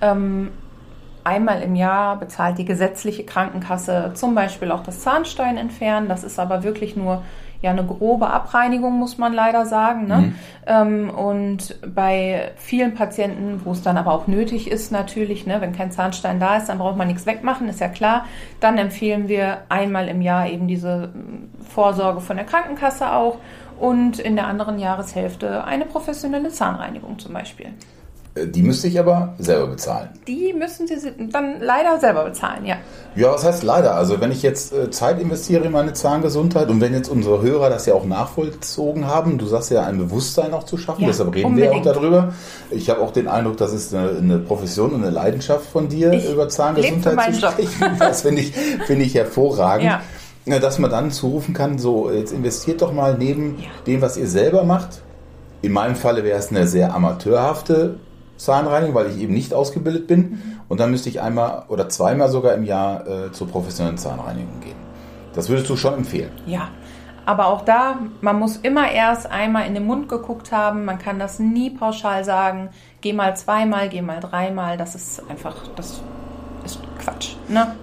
Ähm, 0.01 0.51
einmal 1.25 1.63
im 1.63 1.75
Jahr 1.75 2.17
bezahlt 2.21 2.59
die 2.59 2.65
gesetzliche 2.65 3.25
Krankenkasse 3.25 4.13
zum 4.15 4.37
Beispiel 4.37 4.71
auch 4.71 4.85
das 4.85 5.01
Zahnstein 5.01 5.57
entfernen. 5.57 6.09
Das 6.09 6.23
ist 6.23 6.39
aber 6.39 6.63
wirklich 6.63 6.95
nur 6.95 7.25
ja 7.63 7.71
eine 7.71 7.85
grobe 7.85 8.29
Abreinigung, 8.29 8.99
muss 8.99 9.19
man 9.19 9.33
leider 9.33 9.67
sagen. 9.67 10.07
Ne? 10.07 10.17
Mhm. 10.17 10.35
Ähm, 10.67 11.11
und 11.11 11.77
bei 11.95 12.53
vielen 12.57 12.95
Patienten, 12.95 13.61
wo 13.65 13.73
es 13.73 13.83
dann 13.83 13.97
aber 13.97 14.13
auch 14.13 14.27
nötig 14.27 14.71
ist, 14.71 14.93
natürlich, 14.93 15.47
ne, 15.47 15.61
wenn 15.61 15.73
kein 15.73 15.91
Zahnstein 15.91 16.41
da 16.41 16.57
ist, 16.57 16.69
dann 16.69 16.79
braucht 16.79 16.97
man 16.97 17.09
nichts 17.09 17.27
wegmachen, 17.27 17.69
ist 17.69 17.81
ja 17.81 17.89
klar. 17.89 18.27
Dann 18.61 18.79
empfehlen 18.79 19.29
wir 19.29 19.59
einmal 19.69 20.09
im 20.09 20.21
Jahr 20.21 20.49
eben 20.49 20.69
diese 20.69 21.11
Vorsorge 21.69 22.21
von 22.21 22.37
der 22.37 22.47
Krankenkasse 22.47 23.13
auch 23.13 23.39
und 23.79 24.19
in 24.19 24.37
der 24.37 24.47
anderen 24.47 24.79
Jahreshälfte 24.79 25.65
eine 25.65 25.85
professionelle 25.85 26.49
Zahnreinigung 26.49 27.19
zum 27.19 27.35
Beispiel. 27.35 27.67
Die 28.45 28.63
müsste 28.63 28.89
ich 28.89 28.99
aber 29.01 29.35
selber 29.39 29.69
bezahlen. 29.69 30.11
Die 30.29 30.53
müssen 30.53 30.87
Sie 30.87 30.97
dann 31.31 31.61
leider 31.61 31.99
selber 31.99 32.25
bezahlen, 32.25 32.67
ja. 32.67 32.77
Ja, 33.15 33.33
was 33.33 33.45
heißt 33.45 33.63
leider? 33.63 33.95
Also 33.95 34.21
wenn 34.21 34.31
ich 34.31 34.43
jetzt 34.43 34.75
äh, 34.75 34.91
Zeit 34.91 35.19
investiere 35.19 35.65
in 35.65 35.73
meine 35.73 35.95
Zahngesundheit 35.95 36.69
und 36.69 36.83
wenn 36.83 36.93
jetzt 36.93 37.09
unsere 37.09 37.41
Hörer 37.41 37.71
das 37.71 37.87
ja 37.87 37.95
auch 37.95 38.05
nachvollzogen 38.05 39.07
haben, 39.07 39.39
du 39.39 39.47
sagst 39.47 39.71
ja 39.71 39.85
ein 39.85 39.97
Bewusstsein 39.97 40.53
auch 40.53 40.65
zu 40.65 40.77
schaffen, 40.77 41.03
ja, 41.03 41.09
deshalb 41.09 41.35
reden 41.35 41.47
unbedingt. 41.47 41.73
wir 41.73 41.81
auch 41.81 41.95
darüber. 41.95 42.35
Ich 42.71 42.91
habe 42.91 43.01
auch 43.01 43.11
den 43.11 43.27
Eindruck, 43.27 43.57
das 43.57 43.73
ist 43.73 43.95
eine, 43.95 44.11
eine 44.19 44.39
Profession 44.39 44.93
und 44.93 45.03
eine 45.03 45.11
Leidenschaft 45.11 45.65
von 45.65 45.89
dir, 45.89 46.13
ich 46.13 46.31
über 46.31 46.51
Zahngesundheit 46.51 47.35
zu 47.35 47.41
sprechen. 47.41 47.81
Job. 47.81 47.91
Das 47.99 48.21
finde 48.21 48.43
ich, 48.43 48.53
find 48.87 49.01
ich 49.01 49.15
hervorragend. 49.15 49.91
Ja. 50.45 50.59
Dass 50.59 50.79
man 50.79 50.91
dann 50.91 51.11
zurufen 51.11 51.55
kann, 51.55 51.79
so 51.79 52.11
jetzt 52.11 52.33
investiert 52.33 52.83
doch 52.83 52.93
mal 52.93 53.17
neben 53.19 53.59
ja. 53.59 53.69
dem, 53.87 54.03
was 54.03 54.19
ihr 54.19 54.29
selber 54.29 54.65
macht. 54.65 55.01
In 55.63 55.73
meinem 55.73 55.97
Falle 55.97 56.23
wäre 56.23 56.39
es 56.39 56.51
eine 56.51 56.69
sehr 56.69 56.95
amateurhafte 56.95 57.97
Zahnreinigung, 58.37 58.95
weil 58.95 59.11
ich 59.11 59.19
eben 59.19 59.35
nicht 59.35 59.55
ausgebildet 59.55 60.07
bin. 60.07 60.19
Mhm. 60.19 60.61
Und 60.69 60.81
dann 60.81 60.91
müsste 60.91 61.09
ich 61.09 61.21
einmal 61.21 61.65
oder 61.69 61.89
zweimal 61.89 62.29
sogar 62.29 62.55
im 62.55 62.65
Jahr 62.65 63.07
äh, 63.07 63.33
zur 63.33 63.49
professionellen 63.49 63.99
Zahnreinigung 63.99 64.61
gehen. 64.61 64.77
Das 65.35 65.49
würdest 65.49 65.69
du 65.69 65.77
schon 65.77 65.95
empfehlen? 65.95 66.31
Ja. 66.47 66.69
Aber 67.27 67.49
auch 67.49 67.63
da, 67.63 67.99
man 68.21 68.39
muss 68.39 68.57
immer 68.57 68.91
erst 68.91 69.29
einmal 69.29 69.67
in 69.67 69.75
den 69.75 69.85
Mund 69.85 70.09
geguckt 70.09 70.53
haben. 70.53 70.85
Man 70.85 70.99
kann 70.99 71.19
das 71.19 71.41
nie 71.41 71.71
pauschal 71.71 72.25
sagen. 72.25 72.71
Geh 73.01 73.13
mal 73.13 73.37
zweimal, 73.37 73.89
geh 73.89 74.01
mal 74.01 74.21
dreimal. 74.21 74.77
Das 74.77 74.95
ist 74.95 75.29
einfach, 75.29 75.57
das 75.75 76.01
ist 76.65 76.79
Quatsch. 77.01 77.35
Ne? 77.49 77.75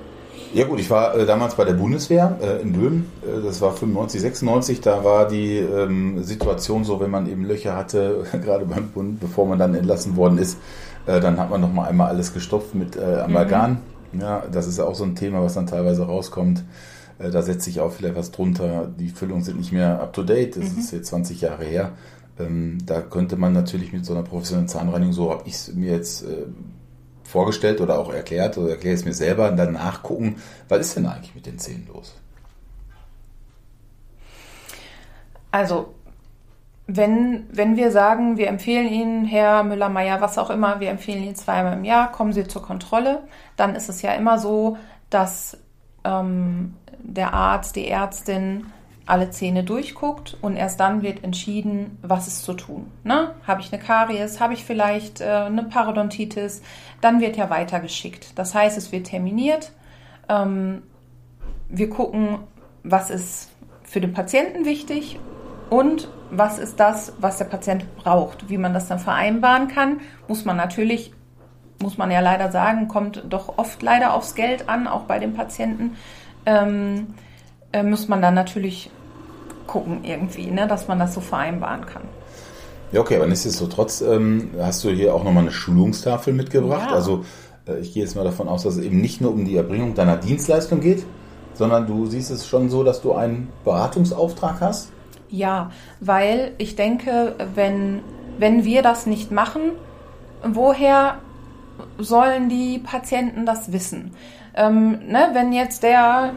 Ja 0.54 0.66
gut, 0.66 0.80
ich 0.80 0.90
war 0.92 1.16
äh, 1.16 1.26
damals 1.26 1.56
bei 1.56 1.66
der 1.66 1.74
Bundeswehr 1.74 2.38
äh, 2.40 2.62
in 2.62 2.74
Böhmen, 2.74 3.12
äh, 3.24 3.42
das 3.44 3.60
war 3.60 3.74
95, 3.74 4.22
96, 4.22 4.82
da 4.82 5.04
war 5.04 5.28
die 5.28 5.58
ähm, 5.58 6.24
Situation 6.24 6.84
so, 6.84 7.00
wenn 7.00 7.10
man 7.10 7.28
eben 7.28 7.44
Löcher 7.44 7.76
hatte, 7.76 8.24
gerade 8.32 8.66
beim 8.66 8.90
Bund, 8.90 9.20
bevor 9.20 9.48
man 9.48 9.58
dann 9.58 9.74
entlassen 9.74 10.16
worden 10.16 10.38
ist, 10.38 10.60
äh, 11.08 11.20
dann 11.20 11.40
hat 11.40 11.50
man 11.50 11.60
noch 11.60 11.74
mal 11.74 11.88
einmal 11.88 12.10
alles 12.10 12.36
gestopft 12.36 12.76
mit 12.76 12.96
äh, 12.96 13.22
Amalgam. 13.22 13.80
Mhm. 14.12 14.22
Ja, 14.22 14.44
das 14.52 14.68
ist 14.68 14.80
auch 14.80 14.94
so 14.94 15.04
ein 15.06 15.16
Thema, 15.16 15.42
was 15.42 15.56
dann 15.56 15.66
teilweise 15.66 16.04
rauskommt. 16.04 16.64
Äh, 17.18 17.32
da 17.32 17.42
setzt 17.42 17.64
sich 17.64 17.80
auch 17.80 17.92
vielleicht 17.92 18.16
was 18.16 18.30
drunter. 18.30 18.92
Die 19.00 19.10
Füllungen 19.10 19.44
sind 19.44 19.58
nicht 19.58 19.72
mehr 19.72 20.00
up 20.00 20.14
to 20.14 20.22
date, 20.22 20.56
das 20.56 20.72
mhm. 20.72 20.80
ist 20.80 20.92
jetzt 20.92 21.08
20 21.08 21.42
Jahre 21.42 21.64
her. 21.64 21.94
Ähm, 22.40 22.78
da 22.86 23.02
könnte 23.02 23.38
man 23.38 23.54
natürlich 23.54 23.92
mit 23.92 24.06
so 24.06 24.14
einer 24.14 24.24
professionellen 24.24 24.68
Zahnreinigung, 24.68 25.14
so 25.14 25.32
habe 25.32 25.44
ich 25.46 25.56
es 25.56 25.74
mir 25.74 25.94
jetzt 25.94 26.26
vorgestellt 27.34 27.82
oder 27.82 27.98
auch 27.98 28.14
erklärt 28.14 28.58
oder 28.60 28.70
erkläre 28.70 28.96
es 28.96 29.06
mir 29.06 29.14
selber 29.14 29.50
und 29.50 29.58
dann 29.58 29.74
nachgucken, 29.74 30.36
was 30.70 30.82
ist 30.82 30.96
denn 30.96 31.08
eigentlich 31.08 31.34
mit 31.34 31.48
den 31.48 31.58
Zähnen 31.58 31.88
los? 31.92 32.16
Also, 35.50 35.96
wenn, 36.86 37.48
wenn 37.52 37.76
wir 37.76 37.92
sagen, 37.92 38.38
wir 38.38 38.48
empfehlen 38.50 38.88
Ihnen, 38.88 39.26
Herr 39.26 39.64
Müller-Meyer, 39.64 40.22
was 40.22 40.38
auch 40.38 40.52
immer, 40.52 40.80
wir 40.80 40.92
empfehlen 40.92 41.24
Ihnen 41.24 41.36
zweimal 41.36 41.74
im 41.74 41.86
Jahr, 41.86 42.12
kommen 42.12 42.34
Sie 42.34 42.48
zur 42.48 42.62
Kontrolle, 42.62 43.24
dann 43.56 43.76
ist 43.76 43.90
es 43.90 44.04
ja 44.04 44.14
immer 44.14 44.38
so, 44.38 44.78
dass 45.10 45.58
ähm, 46.04 46.76
der 47.00 47.34
Arzt, 47.34 47.76
die 47.76 47.88
Ärztin 47.88 48.68
alle 49.06 49.30
Zähne 49.32 49.64
durchguckt 49.64 50.38
und 50.42 50.56
erst 50.56 50.80
dann 50.80 51.02
wird 51.02 51.24
entschieden, 51.24 51.98
was 52.02 52.28
ist 52.28 52.44
zu 52.44 52.54
tun. 52.54 52.90
Ne? 53.04 53.32
Habe 53.46 53.62
ich 53.62 53.74
eine 53.74 53.82
Karies, 53.82 54.40
habe 54.40 54.54
ich 54.54 54.64
vielleicht 54.64 55.20
äh, 55.20 55.26
eine 55.26 55.64
Parodontitis, 55.64 56.62
dann 57.02 57.20
wird 57.20 57.36
ja 57.36 57.50
weitergeschickt. 57.50 58.38
Das 58.38 58.56
heißt, 58.56 58.78
es 58.78 58.92
wird 58.92 59.08
terminiert. 59.08 59.74
Ähm, 60.30 60.84
wir 61.68 61.90
gucken, 61.90 62.40
was 62.84 63.10
ist 63.10 63.50
für 63.84 64.00
den 64.00 64.14
Patienten 64.14 64.66
wichtig 64.66 65.20
und 65.70 66.08
was 66.30 66.58
ist 66.58 66.80
das, 66.80 67.14
was 67.20 67.38
der 67.38 67.46
Patient 67.46 67.96
braucht. 67.98 68.50
Wie 68.50 68.58
man 68.58 68.74
das 68.74 68.88
dann 68.88 69.00
vereinbaren 69.00 69.68
kann, 69.68 70.00
muss 70.28 70.46
man 70.46 70.56
natürlich, 70.56 71.14
muss 71.82 71.98
man 71.98 72.10
ja 72.10 72.22
leider 72.22 72.52
sagen, 72.52 72.88
kommt 72.88 73.24
doch 73.30 73.58
oft 73.58 73.82
leider 73.82 74.14
aufs 74.14 74.34
Geld 74.36 74.70
an, 74.70 74.88
auch 74.88 75.04
bei 75.04 75.20
den 75.20 75.34
Patienten. 75.34 75.98
Ähm, 76.46 77.08
äh, 77.74 77.84
muss 77.84 78.08
man 78.08 78.22
dann 78.22 78.34
natürlich 78.34 78.90
gucken 79.68 80.04
irgendwie, 80.04 80.48
ne, 80.48 80.68
dass 80.68 80.88
man 80.88 81.00
das 81.00 81.14
so 81.14 81.22
vereinbaren 81.22 81.86
kann. 81.86 82.04
Ja, 82.92 83.02
okay, 83.02 83.16
aber 83.18 83.26
nichtsdestotrotz 83.26 84.02
ähm, 84.02 84.52
hast 84.60 84.84
du 84.84 84.90
hier 84.92 85.16
auch 85.16 85.24
nochmal 85.24 85.44
eine 85.44 85.52
Schulungstafel 85.52 86.32
mitgebracht. 86.32 86.92
Ja. 86.92 86.96
Also 86.96 87.26
äh, 87.68 87.80
ich 87.80 87.94
gehe 87.94 88.04
jetzt 88.04 88.16
mal 88.16 88.24
davon 88.24 88.48
aus, 88.48 88.64
dass 88.64 88.76
es 88.76 88.84
eben 88.84 89.02
nicht 89.02 89.20
nur 89.20 89.32
um 89.32 89.46
die 89.46 89.58
Erbringung 89.58 89.96
deiner 89.96 90.18
Dienstleistung 90.18 90.80
geht, 90.80 91.04
sondern 91.56 91.88
du 91.88 92.06
siehst 92.06 92.30
es 92.32 92.48
schon 92.48 92.70
so, 92.70 92.84
dass 92.84 93.02
du 93.02 93.14
einen 93.14 93.50
Beratungsauftrag 93.64 94.62
hast? 94.62 94.92
Ja, 95.30 95.72
weil 96.00 96.52
ich 96.60 96.76
denke, 96.76 97.36
wenn, 97.56 98.02
wenn 98.38 98.64
wir 98.64 98.84
das 98.84 99.08
nicht 99.08 99.32
machen, 99.32 99.72
woher 100.44 101.18
sollen 101.98 102.50
die 102.50 102.78
Patienten 102.78 103.48
das 103.48 103.74
wissen? 103.74 104.12
Ähm, 104.56 105.00
ne, 105.08 105.30
wenn 105.34 105.52
jetzt 105.52 105.82
der 105.82 106.34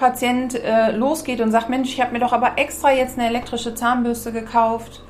Patient 0.00 0.54
äh, 0.54 0.92
losgeht 0.92 1.42
und 1.42 1.52
sagt, 1.52 1.68
Mensch, 1.68 1.90
ich 1.90 2.00
habe 2.00 2.12
mir 2.12 2.20
doch 2.20 2.32
aber 2.32 2.52
extra 2.56 2.90
jetzt 2.90 3.18
eine 3.18 3.28
elektrische 3.28 3.74
Zahnbürste 3.74 4.32
gekauft, 4.32 5.02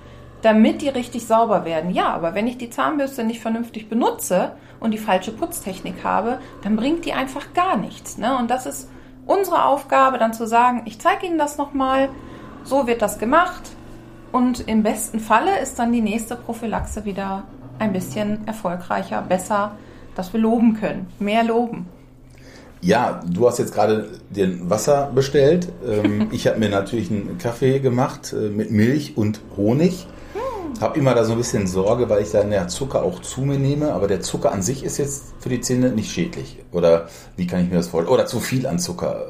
damit 0.42 0.82
die 0.82 0.88
richtig 0.88 1.26
sauber 1.26 1.64
werden. 1.64 1.92
Ja, 1.92 2.08
aber 2.08 2.34
wenn 2.34 2.48
ich 2.48 2.58
die 2.58 2.70
Zahnbürste 2.70 3.22
nicht 3.22 3.40
vernünftig 3.40 3.88
benutze 3.88 4.56
und 4.80 4.90
die 4.90 4.98
falsche 4.98 5.30
Putztechnik 5.30 6.02
habe, 6.02 6.40
dann 6.64 6.74
bringt 6.74 7.04
die 7.04 7.12
einfach 7.12 7.54
gar 7.54 7.76
nichts. 7.76 8.18
Ne? 8.18 8.36
Und 8.36 8.50
das 8.50 8.66
ist 8.66 8.90
unsere 9.26 9.64
Aufgabe, 9.64 10.18
dann 10.18 10.34
zu 10.34 10.44
sagen, 10.44 10.82
ich 10.86 10.98
zeige 10.98 11.24
Ihnen 11.24 11.38
das 11.38 11.56
nochmal, 11.56 12.08
so 12.64 12.88
wird 12.88 13.00
das 13.00 13.20
gemacht. 13.20 13.62
Und 14.32 14.66
im 14.66 14.82
besten 14.82 15.20
Falle 15.20 15.60
ist 15.60 15.78
dann 15.78 15.92
die 15.92 16.02
nächste 16.02 16.34
Prophylaxe 16.34 17.04
wieder 17.04 17.44
ein 17.78 17.92
bisschen 17.92 18.44
erfolgreicher, 18.48 19.22
besser, 19.22 19.76
dass 20.16 20.32
wir 20.32 20.40
loben 20.40 20.74
können, 20.74 21.06
mehr 21.20 21.44
loben. 21.44 21.86
Ja, 22.82 23.20
du 23.26 23.46
hast 23.46 23.58
jetzt 23.58 23.74
gerade 23.74 24.08
den 24.30 24.70
Wasser 24.70 25.10
bestellt. 25.14 25.68
Ähm, 25.86 26.28
ich 26.32 26.46
habe 26.46 26.58
mir 26.58 26.70
natürlich 26.70 27.10
einen 27.10 27.38
Kaffee 27.38 27.78
gemacht 27.78 28.32
äh, 28.32 28.48
mit 28.48 28.70
Milch 28.70 29.16
und 29.16 29.40
Honig. 29.56 30.06
Hm. 30.32 30.80
Habe 30.80 30.98
immer 30.98 31.14
da 31.14 31.24
so 31.24 31.32
ein 31.32 31.38
bisschen 31.38 31.66
Sorge, 31.66 32.08
weil 32.08 32.22
ich 32.22 32.30
dann 32.30 32.50
ja 32.50 32.68
Zucker 32.68 33.02
auch 33.02 33.20
zu 33.20 33.42
mir 33.42 33.58
nehme. 33.58 33.92
Aber 33.92 34.08
der 34.08 34.20
Zucker 34.20 34.52
an 34.52 34.62
sich 34.62 34.82
ist 34.82 34.96
jetzt 34.96 35.34
für 35.40 35.50
die 35.50 35.60
Zähne 35.60 35.90
nicht 35.90 36.10
schädlich. 36.10 36.58
Oder 36.72 37.08
wie 37.36 37.46
kann 37.46 37.62
ich 37.62 37.68
mir 37.68 37.76
das 37.76 37.88
vorstellen? 37.88 38.14
Oder 38.14 38.26
zu 38.26 38.40
viel 38.40 38.66
an 38.66 38.78
Zucker. 38.78 39.26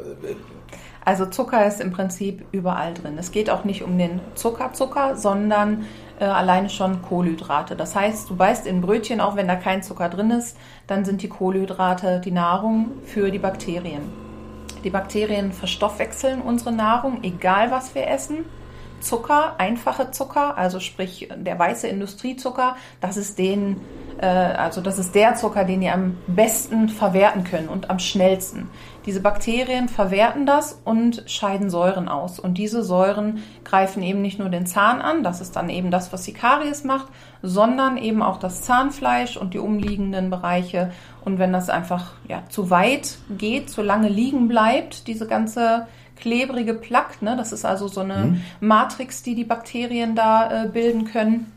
Also 1.05 1.27
Zucker 1.27 1.67
ist 1.67 1.81
im 1.81 1.91
Prinzip 1.91 2.45
überall 2.53 2.95
drin. 2.95 3.17
Es 3.19 3.33
geht 3.33 3.51
auch 3.51 3.65
nicht 3.65 3.83
um 3.83 3.99
den 3.99 4.21
Zuckerzucker, 4.37 5.17
sondern 5.17 5.87
äh, 6.21 6.25
alleine 6.25 6.69
schon 6.69 7.03
Kohlenhydrate. 7.03 7.75
Das 7.75 7.97
heißt, 7.97 8.31
du 8.31 8.37
beißt 8.37 8.67
in 8.67 8.83
Brötchen, 8.83 9.21
auch 9.21 9.37
wenn 9.37 9.49
da 9.49 9.57
kein 9.57 9.83
Zucker 9.83 10.09
drin 10.09 10.31
ist, 10.31 10.57
dann 10.87 11.05
sind 11.05 11.23
die 11.23 11.29
Kohlenhydrate 11.29 12.21
die 12.21 12.31
Nahrung 12.31 12.93
für 13.05 13.31
die 13.31 13.39
Bakterien. 13.39 14.03
Die 14.85 14.91
Bakterien 14.91 15.53
verstoffwechseln 15.53 16.41
unsere 16.41 16.73
Nahrung, 16.73 17.23
egal 17.23 17.71
was 17.71 17.95
wir 17.95 18.07
essen. 18.07 18.45
Zucker, 19.01 19.55
einfache 19.59 20.11
Zucker, 20.11 20.59
also 20.59 20.79
sprich 20.79 21.29
der 21.35 21.59
weiße 21.59 21.89
Industriezucker, 21.89 22.77
das 23.01 23.17
ist 23.17 23.39
den, 23.39 23.73
äh, 23.73 23.79
also 24.27 24.81
das 24.81 24.99
ist 24.99 25.15
der 25.15 25.35
Zucker, 25.35 25.65
den 25.65 25.83
ihr 25.83 25.95
am 25.95 26.19
besten 26.27 26.89
verwerten 26.89 27.45
können 27.45 27.69
und 27.69 27.91
am 27.91 27.99
schnellsten. 27.99 28.69
Diese 29.07 29.21
Bakterien 29.21 29.89
verwerten 29.89 30.45
das 30.45 30.79
und 30.85 31.25
scheiden 31.27 31.71
Säuren 31.71 32.09
aus. 32.09 32.39
Und 32.39 32.59
diese 32.59 32.83
Säuren 32.83 33.43
greifen 33.65 34.03
eben 34.03 34.21
nicht 34.21 34.39
nur 34.39 34.51
den 34.51 34.67
Zahn 34.67 35.01
an, 35.01 35.23
das 35.23 35.41
ist 35.41 35.57
dann 35.57 35.71
eben 35.71 35.91
das, 35.91 36.13
was 36.13 36.23
die 36.23 36.35
Karies 36.35 36.85
macht, 36.85 37.09
sondern 37.43 37.97
eben 37.97 38.23
auch 38.23 38.39
das 38.39 38.63
Zahnfleisch 38.63 39.37
und 39.37 39.55
die 39.55 39.59
umliegenden 39.59 40.29
Bereiche. 40.29 40.93
Und 41.25 41.39
wenn 41.39 41.53
das 41.53 41.71
einfach 41.71 42.13
ja, 42.29 42.43
zu 42.51 42.69
weit 42.69 43.17
geht, 43.31 43.71
zu 43.71 43.81
lange 43.83 44.09
liegen 44.09 44.49
bleibt, 44.49 45.07
diese 45.07 45.27
ganze 45.27 45.87
klebrige 46.17 46.75
Plaque. 46.75 47.25
Ne? 47.25 47.37
Das 47.37 47.53
ist 47.53 47.65
also 47.65 47.89
so 47.89 48.03
eine 48.03 48.17
mhm. 48.17 48.43
Matrix, 48.61 49.23
die 49.23 49.35
die 49.35 49.45
Bakterien 49.45 50.15
da 50.15 50.65
äh, 50.65 50.69
bilden 50.69 51.07
können. 51.07 51.51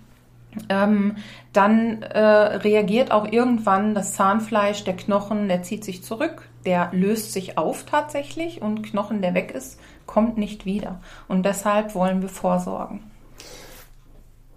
Ähm, 0.69 1.17
dann 1.51 2.01
äh, 2.03 2.19
reagiert 2.19 3.11
auch 3.11 3.31
irgendwann 3.31 3.95
das 3.95 4.13
Zahnfleisch, 4.13 4.83
der 4.83 4.95
Knochen, 4.95 5.47
der 5.47 5.63
zieht 5.63 5.83
sich 5.83 6.03
zurück, 6.03 6.47
der 6.65 6.89
löst 6.91 7.33
sich 7.33 7.57
auf 7.57 7.83
tatsächlich 7.83 8.61
und 8.61 8.83
Knochen, 8.83 9.21
der 9.21 9.33
weg 9.33 9.51
ist, 9.51 9.79
kommt 10.05 10.37
nicht 10.37 10.65
wieder. 10.65 10.99
Und 11.27 11.45
deshalb 11.45 11.95
wollen 11.95 12.21
wir 12.21 12.29
vorsorgen. 12.29 13.01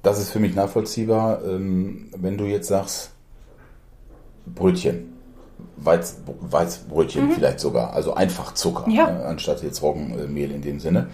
Das 0.03 0.21
ist 0.21 0.31
für 0.31 0.39
mich 0.39 0.55
nachvollziehbar. 0.55 1.45
Ähm, 1.45 2.11
wenn 2.17 2.39
du 2.39 2.45
jetzt 2.45 2.69
sagst, 2.69 3.11
Brötchen, 4.47 5.13
Weiz, 5.77 6.19
Weißbrötchen 6.27 7.27
mhm. 7.27 7.33
vielleicht 7.33 7.61
sogar, 7.61 7.93
also 7.93 8.15
einfach 8.15 8.55
Zucker, 8.55 8.89
ja. 8.89 9.11
ne, 9.11 9.25
anstatt 9.25 9.63
jetzt 9.63 9.83
Roggenmehl 9.83 10.51
in 10.53 10.63
dem 10.63 10.81
Sinne. 10.81 11.09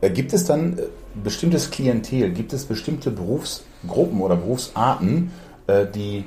Äh, 0.00 0.10
gibt 0.10 0.32
es 0.32 0.44
dann 0.44 0.78
äh, 0.78 0.82
bestimmtes 1.22 1.70
Klientel, 1.70 2.30
gibt 2.30 2.52
es 2.52 2.64
bestimmte 2.64 3.10
Berufsgruppen 3.10 4.20
oder 4.20 4.36
Berufsarten, 4.36 5.30
äh, 5.66 5.86
die 5.86 6.24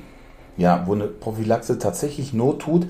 ja, 0.57 0.83
wo 0.85 0.93
eine 0.93 1.05
Prophylaxe 1.05 1.77
tatsächlich 1.79 2.33
Not 2.33 2.59
tut? 2.59 2.88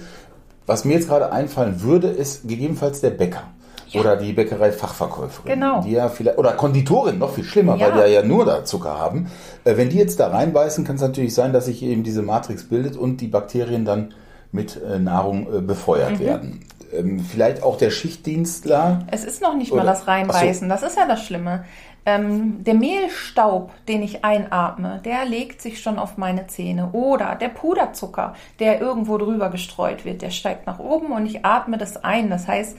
Was 0.66 0.86
mir 0.86 0.94
jetzt 0.94 1.08
gerade 1.08 1.32
einfallen 1.32 1.82
würde, 1.82 2.08
ist 2.08 2.48
gegebenenfalls 2.48 3.02
der 3.02 3.12
Bäcker. 3.12 3.44
Ja. 3.90 4.02
Oder 4.02 4.18
die 4.18 4.34
Bäckerei-Fachverkäuferin. 4.34 5.54
Genau. 5.54 5.82
Die 5.82 5.92
ja 5.92 6.10
vielleicht, 6.10 6.38
oder 6.38 6.52
Konditorin, 6.52 7.18
noch 7.18 7.34
viel 7.34 7.44
schlimmer, 7.44 7.76
ja. 7.76 7.96
weil 7.96 8.08
die 8.08 8.14
ja 8.14 8.24
nur 8.24 8.46
da 8.46 8.64
Zucker 8.64 9.00
haben. 9.00 9.28
wenn 9.64 9.90
die 9.90 9.98
jetzt 9.98 10.20
da 10.20 10.28
reinbeißen, 10.28 10.84
kann 10.86 10.96
es 10.96 11.02
natürlich 11.02 11.34
sein, 11.34 11.54
dass 11.54 11.66
sich 11.66 11.82
eben 11.82 12.04
diese 12.04 12.22
Matrix 12.22 12.66
bildet 12.66 12.96
und 12.96 13.20
die 13.20 13.28
Bakterien 13.28 13.86
dann 13.86 14.14
mit 14.52 14.80
Nahrung 15.00 15.66
befeuert 15.66 16.14
mhm. 16.14 16.20
werden 16.20 16.60
ähm, 16.94 17.20
vielleicht 17.20 17.64
auch 17.64 17.78
der 17.78 17.92
Schichtdienstler. 17.92 19.06
Es 19.12 19.24
ist 19.24 19.42
noch 19.42 19.56
nicht 19.56 19.72
oder, 19.72 19.84
mal 19.84 19.90
das 19.90 20.08
Reinbeißen, 20.08 20.68
so. 20.68 20.74
das 20.74 20.84
ist 20.84 20.98
ja 20.98 21.08
das 21.08 21.24
Schlimme. 21.26 21.66
Ähm, 22.06 22.64
der 22.64 22.74
Mehlstaub, 22.76 23.72
den 23.88 24.02
ich 24.02 24.24
einatme, 24.24 25.02
der 25.04 25.26
legt 25.26 25.62
sich 25.62 25.82
schon 25.82 26.00
auf 26.00 26.18
meine 26.18 26.48
Zähne. 26.48 26.92
Oder 26.94 27.36
der 27.36 27.50
Puderzucker, 27.50 28.36
der 28.60 28.80
irgendwo 28.80 29.18
drüber 29.18 29.50
gestreut 29.50 30.06
wird, 30.06 30.22
der 30.22 30.30
steigt 30.30 30.66
nach 30.66 30.80
oben 30.80 31.12
und 31.12 31.26
ich 31.26 31.46
atme 31.46 31.78
das 31.78 32.04
ein. 32.04 32.30
Das 32.30 32.48
heißt, 32.48 32.78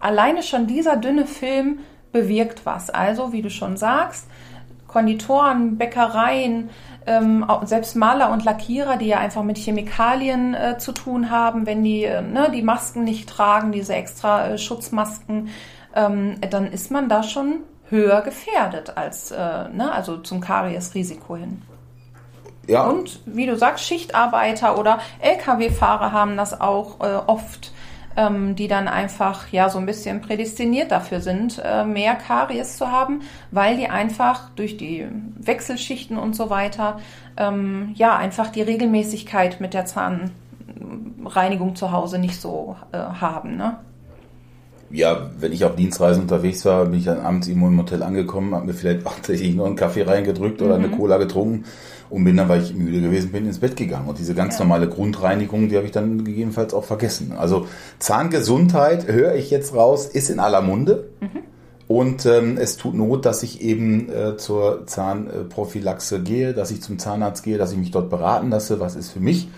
alleine 0.00 0.42
schon 0.42 0.66
dieser 0.66 0.96
dünne 0.96 1.26
Film 1.26 1.78
bewirkt 2.12 2.66
was. 2.66 2.90
Also, 2.90 3.32
wie 3.32 3.42
du 3.42 3.50
schon 3.50 3.76
sagst, 3.76 4.26
Konditoren, 4.96 5.76
Bäckereien, 5.76 6.70
ähm, 7.06 7.44
selbst 7.64 7.96
Maler 7.96 8.32
und 8.32 8.46
Lackierer, 8.46 8.96
die 8.96 9.08
ja 9.08 9.18
einfach 9.18 9.42
mit 9.42 9.58
Chemikalien 9.58 10.54
äh, 10.54 10.78
zu 10.78 10.92
tun 10.92 11.30
haben, 11.30 11.66
wenn 11.66 11.84
die 11.84 12.04
äh, 12.04 12.22
ne, 12.22 12.50
die 12.50 12.62
Masken 12.62 13.04
nicht 13.04 13.28
tragen, 13.28 13.72
diese 13.72 13.94
extra 13.94 14.48
äh, 14.48 14.56
Schutzmasken, 14.56 15.50
ähm, 15.94 16.36
dann 16.50 16.72
ist 16.72 16.90
man 16.90 17.10
da 17.10 17.22
schon 17.22 17.56
höher 17.90 18.22
gefährdet 18.22 18.96
als 18.96 19.32
äh, 19.32 19.68
ne, 19.68 19.92
also 19.92 20.16
zum 20.16 20.40
Kariesrisiko 20.40 21.36
hin. 21.36 21.60
Ja. 22.66 22.86
Und 22.86 23.20
wie 23.26 23.44
du 23.44 23.54
sagst, 23.58 23.84
Schichtarbeiter 23.84 24.78
oder 24.78 25.00
Lkw-Fahrer 25.20 26.12
haben 26.12 26.38
das 26.38 26.58
auch 26.58 27.00
äh, 27.00 27.16
oft 27.26 27.70
ähm, 28.16 28.56
die 28.56 28.68
dann 28.68 28.88
einfach 28.88 29.48
ja 29.48 29.68
so 29.68 29.78
ein 29.78 29.86
bisschen 29.86 30.20
prädestiniert 30.20 30.90
dafür 30.90 31.20
sind, 31.20 31.60
äh, 31.64 31.84
mehr 31.84 32.14
Karies 32.14 32.76
zu 32.76 32.90
haben, 32.90 33.20
weil 33.50 33.76
die 33.76 33.88
einfach 33.88 34.50
durch 34.56 34.76
die 34.76 35.06
Wechselschichten 35.38 36.16
und 36.16 36.34
so 36.34 36.50
weiter 36.50 36.98
ähm, 37.36 37.92
ja 37.94 38.16
einfach 38.16 38.48
die 38.48 38.62
Regelmäßigkeit 38.62 39.60
mit 39.60 39.74
der 39.74 39.86
Zahnreinigung 39.86 41.76
zu 41.76 41.92
Hause 41.92 42.18
nicht 42.18 42.40
so 42.40 42.76
äh, 42.92 42.98
haben. 42.98 43.56
Ne? 43.56 43.76
ja, 44.90 45.30
wenn 45.38 45.52
ich 45.52 45.64
auf 45.64 45.76
Dienstreisen 45.76 46.22
unterwegs 46.22 46.64
war, 46.64 46.84
bin 46.86 47.00
ich 47.00 47.04
dann 47.04 47.20
abends 47.20 47.48
irgendwo 47.48 47.66
im 47.66 47.78
Hotel 47.78 48.02
angekommen, 48.02 48.54
habe 48.54 48.66
mir 48.66 48.74
vielleicht 48.74 49.04
tatsächlich 49.04 49.54
noch 49.54 49.66
einen 49.66 49.76
Kaffee 49.76 50.02
reingedrückt 50.02 50.62
oder 50.62 50.78
mhm. 50.78 50.84
eine 50.84 50.96
Cola 50.96 51.18
getrunken 51.18 51.64
und 52.10 52.24
bin 52.24 52.36
dann, 52.36 52.48
weil 52.48 52.62
ich 52.62 52.74
müde 52.74 53.00
gewesen 53.00 53.32
bin, 53.32 53.46
ins 53.46 53.58
Bett 53.58 53.76
gegangen. 53.76 54.08
Und 54.08 54.18
diese 54.18 54.34
ganz 54.34 54.58
ja. 54.58 54.64
normale 54.64 54.88
Grundreinigung, 54.88 55.68
die 55.68 55.76
habe 55.76 55.86
ich 55.86 55.92
dann 55.92 56.24
gegebenenfalls 56.24 56.74
auch 56.74 56.84
vergessen. 56.84 57.32
Also 57.36 57.66
Zahngesundheit, 57.98 59.08
höre 59.08 59.34
ich 59.34 59.50
jetzt 59.50 59.74
raus, 59.74 60.06
ist 60.06 60.30
in 60.30 60.40
aller 60.40 60.62
Munde. 60.62 61.08
Mhm. 61.20 61.42
Und 61.88 62.26
ähm, 62.26 62.58
es 62.58 62.76
tut 62.76 62.94
Not, 62.94 63.24
dass 63.26 63.42
ich 63.42 63.60
eben 63.60 64.08
äh, 64.10 64.36
zur 64.36 64.86
Zahnprophylaxe 64.86 66.20
gehe, 66.20 66.52
dass 66.52 66.72
ich 66.72 66.82
zum 66.82 66.98
Zahnarzt 66.98 67.44
gehe, 67.44 67.58
dass 67.58 67.70
ich 67.72 67.78
mich 67.78 67.92
dort 67.92 68.10
beraten 68.10 68.50
lasse, 68.50 68.80
was 68.80 68.96
ist 68.96 69.10
für 69.10 69.20
mich 69.20 69.48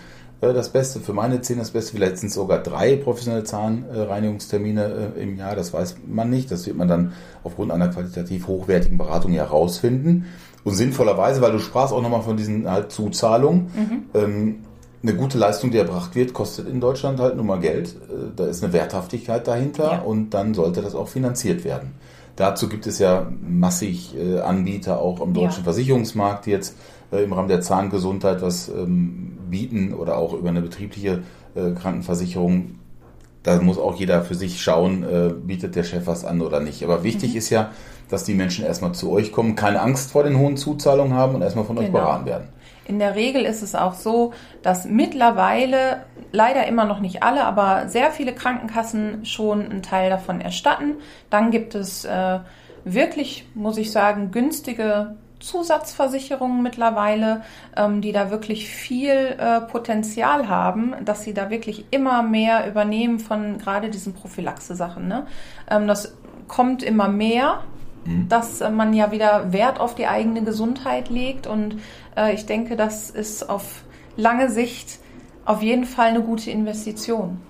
äh, 0.41 0.53
das 0.53 0.69
Beste, 0.69 0.99
für 0.99 1.13
meine 1.13 1.41
Zähne 1.41 1.61
das 1.61 1.71
Beste. 1.71 1.93
Vielleicht 1.93 2.19
sind 2.19 2.27
es 2.27 2.35
sogar 2.35 2.59
drei 2.59 2.95
professionelle 2.97 3.45
Zahnreinigungstermine 3.45 5.13
äh, 5.17 5.23
im 5.23 5.37
Jahr, 5.37 5.55
das 5.55 5.73
weiß 5.73 5.97
man 6.07 6.29
nicht. 6.29 6.51
Das 6.51 6.67
wird 6.67 6.77
man 6.77 6.87
dann 6.87 7.13
aufgrund 7.43 7.71
einer 7.71 7.87
qualitativ 7.87 8.47
hochwertigen 8.47 8.99
Beratung 8.99 9.31
herausfinden. 9.31 10.25
Und 10.63 10.73
sinnvollerweise, 10.73 11.41
weil 11.41 11.51
du 11.51 11.59
sprachst 11.59 11.93
auch 11.93 12.01
nochmal 12.01 12.21
von 12.21 12.37
diesen 12.37 12.69
halt 12.69 12.91
Zuzahlungen. 12.91 13.71
Mhm. 13.75 14.03
Ähm, 14.13 14.55
eine 15.01 15.15
gute 15.15 15.37
Leistung, 15.37 15.71
die 15.71 15.77
erbracht 15.77 16.15
wird, 16.15 16.33
kostet 16.33 16.67
in 16.67 16.81
Deutschland 16.81 17.19
halt 17.19 17.35
nur 17.35 17.45
mal 17.45 17.59
Geld. 17.59 17.89
Äh, 17.89 18.35
da 18.35 18.45
ist 18.47 18.63
eine 18.63 18.73
Werthaftigkeit 18.73 19.47
dahinter 19.47 19.91
ja. 19.91 19.99
und 19.99 20.31
dann 20.33 20.53
sollte 20.53 20.81
das 20.81 20.95
auch 20.95 21.07
finanziert 21.07 21.63
werden. 21.63 21.93
Dazu 22.35 22.69
gibt 22.69 22.87
es 22.87 22.99
ja 22.99 23.27
massig 23.41 24.15
äh, 24.17 24.39
Anbieter 24.39 24.99
auch 24.99 25.21
am 25.21 25.33
deutschen 25.33 25.59
ja. 25.59 25.63
Versicherungsmarkt, 25.63 26.45
die 26.45 26.51
jetzt 26.51 26.75
äh, 27.11 27.23
im 27.23 27.33
Rahmen 27.33 27.47
der 27.47 27.61
Zahngesundheit 27.61 28.41
was 28.41 28.69
ähm, 28.69 29.37
bieten 29.49 29.93
oder 29.93 30.17
auch 30.17 30.33
über 30.33 30.49
eine 30.49 30.61
betriebliche 30.61 31.23
Krankenversicherung. 31.55 32.78
Da 33.43 33.61
muss 33.61 33.77
auch 33.77 33.95
jeder 33.95 34.21
für 34.23 34.35
sich 34.35 34.61
schauen, 34.61 35.05
bietet 35.45 35.75
der 35.75 35.83
Chef 35.83 36.07
was 36.07 36.25
an 36.25 36.41
oder 36.41 36.59
nicht. 36.59 36.83
Aber 36.83 37.03
wichtig 37.03 37.31
mhm. 37.31 37.37
ist 37.37 37.49
ja, 37.49 37.71
dass 38.09 38.23
die 38.23 38.33
Menschen 38.33 38.65
erstmal 38.65 38.93
zu 38.93 39.11
euch 39.11 39.31
kommen, 39.31 39.55
keine 39.55 39.81
Angst 39.81 40.11
vor 40.11 40.23
den 40.23 40.37
hohen 40.37 40.57
Zuzahlungen 40.57 41.13
haben 41.13 41.35
und 41.35 41.41
erstmal 41.41 41.65
von 41.65 41.75
genau. 41.75 41.87
euch 41.87 41.93
beraten 41.93 42.25
werden. 42.25 42.49
In 42.85 42.97
der 42.97 43.13
Regel 43.15 43.45
ist 43.45 43.61
es 43.61 43.75
auch 43.75 43.93
so, 43.93 44.33
dass 44.63 44.85
mittlerweile, 44.85 46.05
leider 46.31 46.65
immer 46.65 46.85
noch 46.85 46.99
nicht 46.99 47.21
alle, 47.21 47.45
aber 47.45 47.87
sehr 47.87 48.09
viele 48.09 48.33
Krankenkassen 48.33 49.25
schon 49.25 49.69
einen 49.69 49.83
Teil 49.83 50.09
davon 50.09 50.41
erstatten. 50.41 50.95
Dann 51.29 51.51
gibt 51.51 51.75
es 51.75 52.03
äh, 52.05 52.39
wirklich, 52.85 53.45
muss 53.53 53.77
ich 53.77 53.91
sagen, 53.91 54.31
günstige 54.31 55.15
Zusatzversicherungen 55.39 56.61
mittlerweile, 56.61 57.43
ähm, 57.75 58.01
die 58.01 58.11
da 58.11 58.29
wirklich 58.31 58.69
viel 58.69 59.11
äh, 59.37 59.61
Potenzial 59.61 60.49
haben, 60.49 60.93
dass 61.05 61.23
sie 61.23 61.33
da 61.33 61.49
wirklich 61.49 61.85
immer 61.91 62.23
mehr 62.23 62.67
übernehmen 62.67 63.19
von 63.19 63.57
gerade 63.57 63.89
diesen 63.89 64.13
Prophylaxe-Sachen. 64.13 65.07
Ne? 65.07 65.27
Ähm, 65.69 65.87
das 65.87 66.15
kommt 66.47 66.83
immer 66.83 67.07
mehr 67.07 67.61
Mhm. 68.05 68.29
dass 68.29 68.61
äh, 68.61 68.69
man 68.69 68.93
ja 68.93 69.11
wieder 69.11 69.51
Wert 69.53 69.79
auf 69.79 69.95
die 69.95 70.07
eigene 70.07 70.43
Gesundheit 70.43 71.09
legt. 71.09 71.47
Und 71.47 71.77
äh, 72.15 72.33
ich 72.33 72.45
denke, 72.45 72.75
das 72.75 73.09
ist 73.09 73.49
auf 73.49 73.83
lange 74.15 74.49
Sicht 74.49 74.99
auf 75.45 75.61
jeden 75.61 75.85
Fall 75.85 76.09
eine 76.09 76.21
gute 76.21 76.51
Investition. 76.51 77.41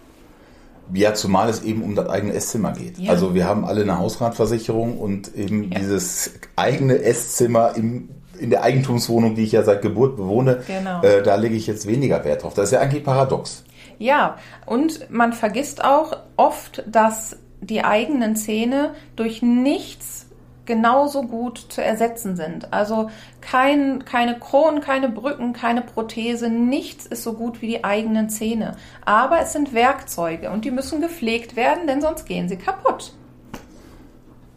Ja, 0.94 1.14
zumal 1.14 1.50
es 1.50 1.64
eben 1.64 1.84
um 1.84 1.96
das 1.96 2.10
eigene 2.10 2.34
Esszimmer 2.34 2.74
geht. 2.74 2.98
Ja. 2.98 3.12
Also 3.12 3.34
wir 3.34 3.46
haben 3.46 3.66
alle 3.66 3.82
eine 3.82 4.00
Hausratversicherung 4.00 4.98
und 4.98 5.36
eben 5.36 5.72
ja. 5.72 5.80
dieses 5.80 6.34
eigene 6.56 7.02
Esszimmer 7.02 7.76
im, 7.76 8.10
in 8.40 8.50
der 8.50 8.64
Eigentumswohnung, 8.64 9.36
die 9.36 9.44
ich 9.44 9.52
ja 9.52 9.64
seit 9.64 9.82
Geburt 9.82 10.18
bewohne, 10.18 10.64
genau. 10.68 11.02
äh, 11.04 11.22
da 11.22 11.36
lege 11.36 11.56
ich 11.56 11.68
jetzt 11.68 11.88
weniger 11.88 12.24
Wert 12.26 12.44
drauf. 12.44 12.54
Das 12.54 12.66
ist 12.66 12.72
ja 12.72 12.80
eigentlich 12.80 13.04
paradox. 13.04 13.64
Ja, 13.98 14.38
und 14.66 15.12
man 15.12 15.34
vergisst 15.34 15.84
auch 15.84 16.18
oft, 16.38 16.84
dass 16.88 17.38
die 17.62 17.84
eigenen 17.84 18.36
Zähne 18.36 18.96
durch 19.16 19.42
nichts 19.42 20.29
genauso 20.70 21.24
gut 21.24 21.66
zu 21.70 21.84
ersetzen 21.84 22.36
sind. 22.36 22.72
Also 22.72 23.10
kein, 23.42 24.06
keine 24.06 24.38
Kronen, 24.38 24.82
keine 24.82 25.10
Brücken, 25.10 25.52
keine 25.52 25.82
Prothese, 25.82 26.48
nichts 26.48 27.08
ist 27.08 27.24
so 27.24 27.34
gut 27.34 27.64
wie 27.64 27.68
die 27.68 27.84
eigenen 27.84 28.30
Zähne. 28.30 28.78
Aber 29.04 29.42
es 29.42 29.52
sind 29.52 29.74
Werkzeuge 29.74 30.52
und 30.52 30.66
die 30.66 30.72
müssen 30.72 31.02
gepflegt 31.02 31.56
werden, 31.56 31.88
denn 31.88 32.02
sonst 32.02 32.28
gehen 32.28 32.48
sie 32.48 32.56
kaputt. 32.56 33.14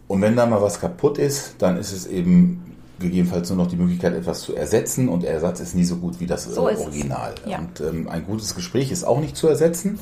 Und 0.07 0.21
wenn 0.21 0.37
da 0.37 0.45
mal 0.45 0.61
was 0.61 0.79
kaputt 0.79 1.17
ist, 1.17 1.55
dann 1.59 1.79
ist 1.79 1.93
es 1.93 2.07
eben 2.07 2.77
gegebenenfalls 2.99 3.49
nur 3.49 3.57
noch 3.57 3.69
die 3.69 3.77
Möglichkeit, 3.77 4.13
etwas 4.13 4.43
zu 4.43 4.55
ersetzen 4.55 5.09
und 5.09 5.23
der 5.23 5.33
Ersatz 5.33 5.61
ist 5.61 5.75
nie 5.75 5.85
so 5.85 5.97
gut 5.97 6.21
wie 6.21 6.27
das 6.27 6.45
so 6.45 6.61
Original. 6.61 7.35
Ja. 7.47 7.59
Und 7.59 7.81
ähm, 7.81 8.09
ein 8.11 8.27
gutes 8.27 8.55
Gespräch 8.55 8.93
ist 8.93 9.05
auch 9.05 9.19
nicht 9.19 9.35
zu 9.35 9.49
ersetzen. 9.49 9.99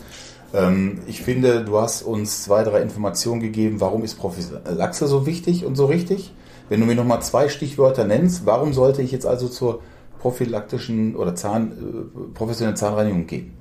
Ähm, 0.54 1.00
ich 1.06 1.22
finde, 1.22 1.64
du 1.64 1.78
hast 1.78 2.02
uns 2.02 2.44
zwei, 2.44 2.64
drei 2.64 2.80
Informationen 2.80 3.40
gegeben, 3.40 3.80
warum 3.80 4.02
ist 4.04 4.16
Prophylaxe 4.16 5.06
so 5.06 5.26
wichtig 5.26 5.64
und 5.64 5.76
so 5.76 5.86
richtig. 5.86 6.32
Wenn 6.68 6.80
du 6.80 6.86
mir 6.86 6.94
nochmal 6.94 7.22
zwei 7.22 7.48
Stichwörter 7.48 8.04
nennst, 8.04 8.46
warum 8.46 8.72
sollte 8.72 9.02
ich 9.02 9.12
jetzt 9.12 9.26
also 9.26 9.48
zur 9.48 9.82
prophylaktischen 10.20 11.16
oder 11.16 11.34
Zahn, 11.34 11.72
äh, 11.72 12.34
professionellen 12.34 12.76
Zahnreinigung 12.76 13.26
gehen? 13.26 13.52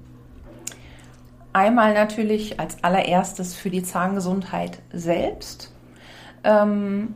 Einmal 1.54 1.94
natürlich 1.94 2.60
als 2.60 2.84
allererstes 2.84 3.56
für 3.56 3.72
die 3.72 3.82
Zahngesundheit 3.82 4.80
selbst. 4.94 5.74
Ähm, 6.44 7.16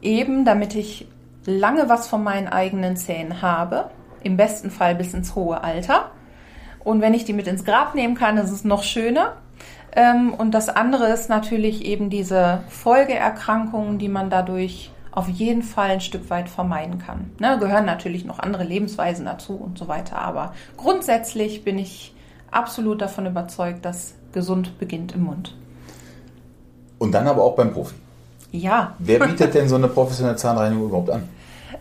eben 0.00 0.44
damit 0.44 0.74
ich 0.74 1.08
lange 1.44 1.88
was 1.88 2.06
von 2.06 2.22
meinen 2.22 2.48
eigenen 2.48 2.96
Zähnen 2.96 3.42
habe, 3.42 3.90
im 4.22 4.36
besten 4.36 4.70
Fall 4.70 4.94
bis 4.94 5.12
ins 5.12 5.34
hohe 5.34 5.62
Alter. 5.62 6.10
Und 6.84 7.00
wenn 7.00 7.14
ich 7.14 7.24
die 7.24 7.32
mit 7.32 7.46
ins 7.46 7.64
Grab 7.64 7.94
nehmen 7.94 8.14
kann, 8.14 8.36
ist 8.36 8.50
es 8.50 8.62
noch 8.64 8.82
schöner. 8.82 9.32
Ähm, 9.96 10.34
und 10.34 10.52
das 10.52 10.68
andere 10.68 11.08
ist 11.08 11.28
natürlich 11.28 11.84
eben 11.84 12.10
diese 12.10 12.60
Folgeerkrankungen, 12.68 13.98
die 13.98 14.08
man 14.08 14.30
dadurch 14.30 14.90
auf 15.12 15.28
jeden 15.28 15.62
Fall 15.62 15.90
ein 15.90 16.00
Stück 16.00 16.28
weit 16.28 16.48
vermeiden 16.48 16.98
kann. 16.98 17.30
Ne, 17.38 17.56
gehören 17.58 17.84
natürlich 17.84 18.24
noch 18.24 18.40
andere 18.40 18.64
Lebensweisen 18.64 19.24
dazu 19.24 19.54
und 19.54 19.78
so 19.78 19.86
weiter. 19.86 20.18
Aber 20.18 20.52
grundsätzlich 20.76 21.64
bin 21.64 21.78
ich 21.78 22.14
absolut 22.50 23.00
davon 23.00 23.26
überzeugt, 23.26 23.84
dass 23.84 24.14
gesund 24.32 24.78
beginnt 24.78 25.12
im 25.12 25.24
Mund. 25.24 25.54
Und 26.98 27.12
dann 27.12 27.28
aber 27.28 27.44
auch 27.44 27.54
beim 27.54 27.72
Profi. 27.72 27.94
Ja. 28.50 28.94
Wer 28.98 29.20
bietet 29.20 29.54
denn 29.54 29.68
so 29.68 29.76
eine 29.76 29.88
professionelle 29.88 30.36
Zahnreinigung 30.36 30.86
überhaupt 30.86 31.10
an? 31.10 31.28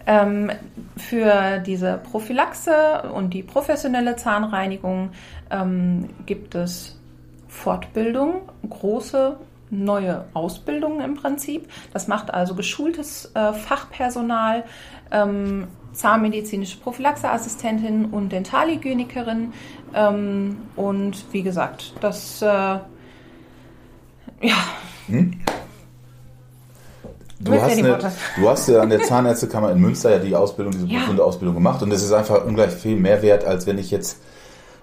Ähm, 0.06 0.52
für 0.98 1.60
diese 1.60 1.98
Prophylaxe 1.98 3.12
und 3.14 3.34
die 3.34 3.44
professionelle 3.44 4.16
Zahnreinigung 4.16 5.12
ähm, 5.52 6.10
gibt 6.26 6.56
es 6.56 7.00
Fortbildung, 7.48 8.50
große 8.68 9.38
neue 9.70 10.26
Ausbildungen 10.34 11.02
im 11.02 11.16
Prinzip. 11.16 11.68
Das 11.92 12.08
macht 12.08 12.34
also 12.34 12.56
geschultes 12.56 13.32
äh, 13.34 13.54
Fachpersonal, 13.54 14.64
ähm, 15.12 15.68
zahnmedizinische 15.94 16.80
Prophylaxeassistentin 16.80 18.06
und 18.06 18.32
Dentalhygienikerin. 18.32 19.54
Ähm, 19.94 20.58
und 20.76 21.26
wie 21.32 21.44
gesagt, 21.44 21.94
das 22.02 22.42
äh, 22.42 22.46
ja. 22.46 22.82
Hm? 25.08 25.40
Du 27.44 27.62
hast, 27.62 27.78
eine, 27.78 28.00
du 28.38 28.50
hast 28.50 28.70
ja 28.70 28.82
an 28.82 28.90
der 28.90 29.02
Zahnärztekammer 29.02 29.72
in 29.72 29.80
Münster 29.80 30.12
ja 30.12 30.20
die 30.20 30.36
Ausbildung, 30.36 30.74
diese 30.74 30.88
ja. 30.88 31.24
Ausbildung 31.24 31.56
gemacht 31.56 31.82
und 31.82 31.90
das 31.90 32.02
ist 32.02 32.14
einfach 32.14 32.46
ungleich 32.46 32.72
viel 32.72 32.96
mehr 32.96 33.22
wert, 33.22 33.44
als 33.46 33.68
wenn 33.68 33.78
ich 33.78 33.92
jetzt 33.92 34.18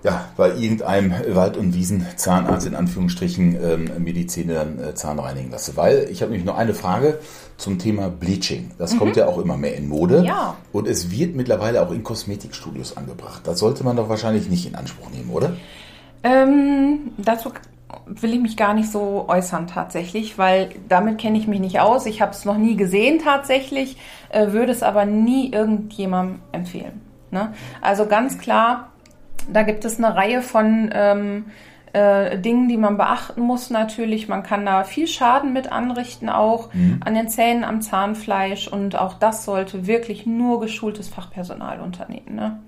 ja, 0.03 0.29
bei 0.37 0.49
irgendeinem 0.55 1.13
Wald- 1.35 1.57
und 1.57 1.75
Wiesenzahnarzt 1.75 2.67
in 2.67 2.75
Anführungsstrichen 2.75 3.59
ähm, 3.63 3.91
Mediziner 3.99 4.55
dann 4.55 4.79
äh, 4.79 4.95
Zahn 4.95 5.19
reinigen 5.19 5.51
lasse. 5.51 5.77
Weil 5.77 6.09
ich 6.11 6.23
habe 6.23 6.33
nämlich 6.33 6.47
noch 6.47 6.57
eine 6.57 6.73
Frage 6.73 7.19
zum 7.59 7.79
Thema 7.79 8.09
Bleaching. 8.09 8.71
Das 8.79 8.95
mhm. 8.95 8.99
kommt 8.99 9.17
ja 9.17 9.27
auch 9.27 9.39
immer 9.39 9.59
mehr 9.59 9.77
in 9.77 9.89
Mode. 9.89 10.25
Ja. 10.27 10.57
Und 10.73 10.89
es 10.89 11.11
wird 11.11 11.35
mittlerweile 11.35 11.83
auch 11.83 11.93
in 11.93 12.03
Kosmetikstudios 12.03 12.97
angebracht. 12.97 13.43
Das 13.45 13.59
sollte 13.59 13.85
man 13.85 13.97
doch 13.97 14.09
wahrscheinlich 14.09 14.49
nicht 14.49 14.67
in 14.67 14.75
Anspruch 14.75 15.11
nehmen, 15.11 15.31
oder? 15.31 15.53
Ähm, 16.23 17.13
dazu 17.19 17.51
will 18.07 18.35
ich 18.35 18.41
mich 18.41 18.57
gar 18.57 18.75
nicht 18.75 18.91
so 18.91 19.27
äußern 19.29 19.67
tatsächlich, 19.67 20.39
weil 20.39 20.71
damit 20.89 21.19
kenne 21.19 21.39
ich 21.39 21.47
mich 21.47 21.61
nicht 21.61 21.81
aus. 21.81 22.07
Ich 22.07 22.21
habe 22.21 22.33
es 22.33 22.45
noch 22.45 22.57
nie 22.57 22.77
gesehen 22.77 23.21
tatsächlich, 23.23 23.97
äh, 24.31 24.53
würde 24.53 24.73
es 24.73 24.83
aber 24.83 25.05
nie 25.05 25.53
irgendjemandem 25.53 26.41
empfehlen. 26.53 27.01
Ne? 27.31 27.53
Also 27.81 28.07
ganz 28.07 28.39
klar, 28.39 28.93
da 29.53 29.63
gibt 29.63 29.85
es 29.85 29.99
eine 29.99 30.15
Reihe 30.15 30.43
von 30.43 30.91
ähm, 30.93 31.45
äh, 31.93 32.39
Dingen, 32.39 32.69
die 32.69 32.77
man 32.77 32.97
beachten 32.97 33.41
muss 33.41 33.71
natürlich. 33.71 34.29
Man 34.29 34.43
kann 34.43 34.65
da 34.65 34.85
viel 34.85 35.07
Schaden 35.07 35.53
mit 35.53 35.73
anrichten, 35.73 36.29
auch 36.29 36.73
mhm. 36.73 37.01
an 37.05 37.15
den 37.15 37.29
Zähnen, 37.29 37.65
am 37.65 37.83
Zahnfleisch. 37.83 38.69
Und 38.69 38.97
auch 38.97 39.15
das 39.15 39.45
sollte 39.45 39.87
wirklich 39.87 40.27
nur 40.27 40.61
geschultes 40.61 41.09
Fachpersonal 41.09 41.81
unternehmen. 41.81 42.35
Ne? 42.35 42.61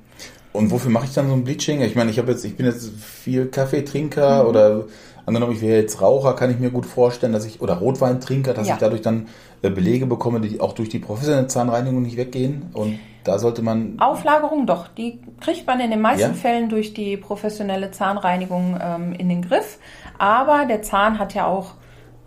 Und 0.53 0.71
wofür 0.71 0.91
mache 0.91 1.07
ich 1.07 1.15
dann 1.15 1.29
so 1.29 1.35
ein 1.35 1.45
Bleaching? 1.45 1.81
Ich 1.81 1.95
meine, 1.95 2.11
ich 2.11 2.19
habe 2.19 2.33
jetzt, 2.33 2.45
ich 2.45 2.57
bin 2.57 2.67
jetzt 2.67 2.91
viel 3.01 3.47
Kaffeetrinker 3.47 4.43
mhm. 4.43 4.49
oder 4.49 4.85
angenommen, 5.27 5.53
ich 5.53 5.61
wäre 5.61 5.81
jetzt 5.81 6.01
Raucher, 6.01 6.35
kann 6.35 6.51
ich 6.51 6.59
mir 6.59 6.71
gut 6.71 6.87
vorstellen, 6.87 7.33
dass 7.33 7.45
ich, 7.45 7.61
oder 7.61 7.75
Rotweintrinker, 7.75 8.55
dass 8.55 8.69
ja. 8.69 8.75
ich 8.75 8.81
dadurch 8.81 9.03
dann 9.03 9.29
äh, 9.63 9.71
Belege 9.71 10.07
bekomme, 10.07 10.41
die 10.41 10.61
auch 10.61 10.73
durch 10.73 10.89
die 10.89 10.99
professionelle 10.99 11.47
Zahnreinigung 11.47 12.03
nicht 12.03 12.17
weggehen. 12.17 12.71
Und 12.73 12.99
da 13.25 13.39
sollte 13.39 13.63
man. 13.63 13.99
Auflagerung 14.01 14.67
doch. 14.67 14.89
Die 14.89 15.21
kriegt 15.41 15.67
man 15.67 15.81
in 15.81 15.91
den 15.91 16.01
meisten 16.01 16.33
ja? 16.33 16.35
Fällen 16.35 16.69
durch 16.69 16.95
die 16.95 17.17
professionelle 17.17 17.91
Zahnreinigung 17.91 18.79
ähm, 18.81 19.13
in 19.13 19.29
den 19.29 19.43
Griff. 19.43 19.79
Aber 20.19 20.67
der 20.67 20.83
Zahn 20.83 21.19
hat 21.19 21.35
ja 21.35 21.47
auch 21.47 21.75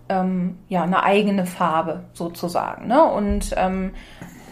ähm, 0.08 0.58
ja, 0.70 0.84
eine 0.84 1.04
eigene 1.04 1.46
Farbe 1.46 2.06
sozusagen. 2.14 2.88
Ne? 2.88 3.04
Und 3.04 3.54
ähm, 3.58 3.92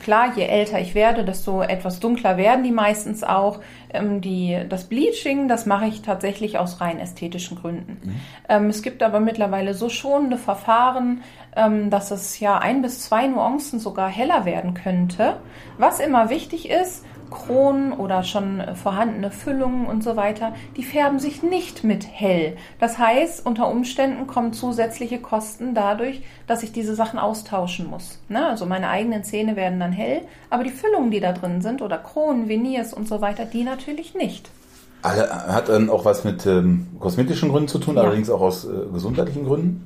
klar, 0.03 0.33
je 0.35 0.45
älter 0.45 0.79
ich 0.79 0.93
werde, 0.93 1.23
desto 1.23 1.61
etwas 1.61 1.99
dunkler 1.99 2.37
werden 2.37 2.63
die 2.63 2.71
meistens 2.71 3.23
auch. 3.23 3.59
Ähm, 3.91 4.21
die, 4.21 4.57
das 4.69 4.85
Bleaching, 4.85 5.47
das 5.47 5.65
mache 5.65 5.85
ich 5.85 6.01
tatsächlich 6.01 6.59
aus 6.59 6.81
rein 6.81 6.99
ästhetischen 6.99 7.57
Gründen. 7.57 7.99
Mhm. 8.03 8.15
Ähm, 8.49 8.69
es 8.69 8.81
gibt 8.83 9.01
aber 9.01 9.19
mittlerweile 9.19 9.73
so 9.73 9.89
schonende 9.89 10.37
Verfahren, 10.37 11.23
ähm, 11.55 11.89
dass 11.89 12.11
es 12.11 12.39
ja 12.39 12.57
ein 12.57 12.81
bis 12.81 13.01
zwei 13.01 13.27
Nuancen 13.27 13.79
sogar 13.79 14.09
heller 14.09 14.45
werden 14.45 14.73
könnte. 14.73 15.37
Was 15.77 15.99
immer 15.99 16.29
wichtig 16.29 16.69
ist, 16.69 17.05
Kronen 17.33 17.93
oder 17.93 18.23
schon 18.23 18.63
vorhandene 18.75 19.31
Füllungen 19.31 19.85
und 19.85 20.03
so 20.03 20.15
weiter, 20.15 20.53
die 20.77 20.83
färben 20.83 21.19
sich 21.19 21.43
nicht 21.43 21.83
mit 21.83 22.05
hell. 22.09 22.55
Das 22.79 22.97
heißt, 22.97 23.45
unter 23.45 23.69
Umständen 23.69 24.27
kommen 24.27 24.53
zusätzliche 24.53 25.19
Kosten 25.19 25.73
dadurch, 25.73 26.21
dass 26.47 26.63
ich 26.63 26.71
diese 26.71 26.95
Sachen 26.95 27.19
austauschen 27.19 27.89
muss. 27.89 28.19
Ne? 28.29 28.45
Also 28.45 28.65
meine 28.65 28.89
eigenen 28.89 29.23
Zähne 29.23 29.55
werden 29.55 29.79
dann 29.79 29.91
hell, 29.91 30.21
aber 30.49 30.63
die 30.63 30.69
Füllungen, 30.69 31.11
die 31.11 31.19
da 31.19 31.33
drin 31.33 31.61
sind 31.61 31.81
oder 31.81 31.97
Kronen, 31.97 32.47
Veneers 32.47 32.93
und 32.93 33.07
so 33.07 33.21
weiter, 33.21 33.45
die 33.45 33.63
natürlich 33.63 34.15
nicht. 34.15 34.49
Hat 35.03 35.67
dann 35.67 35.89
auch 35.89 36.05
was 36.05 36.23
mit 36.23 36.45
ähm, 36.45 36.87
kosmetischen 36.99 37.49
Gründen 37.49 37.67
zu 37.67 37.79
tun, 37.79 37.95
ja. 37.95 38.03
allerdings 38.03 38.29
auch 38.29 38.39
aus 38.39 38.63
äh, 38.63 38.69
gesundheitlichen 38.93 39.45
Gründen? 39.45 39.85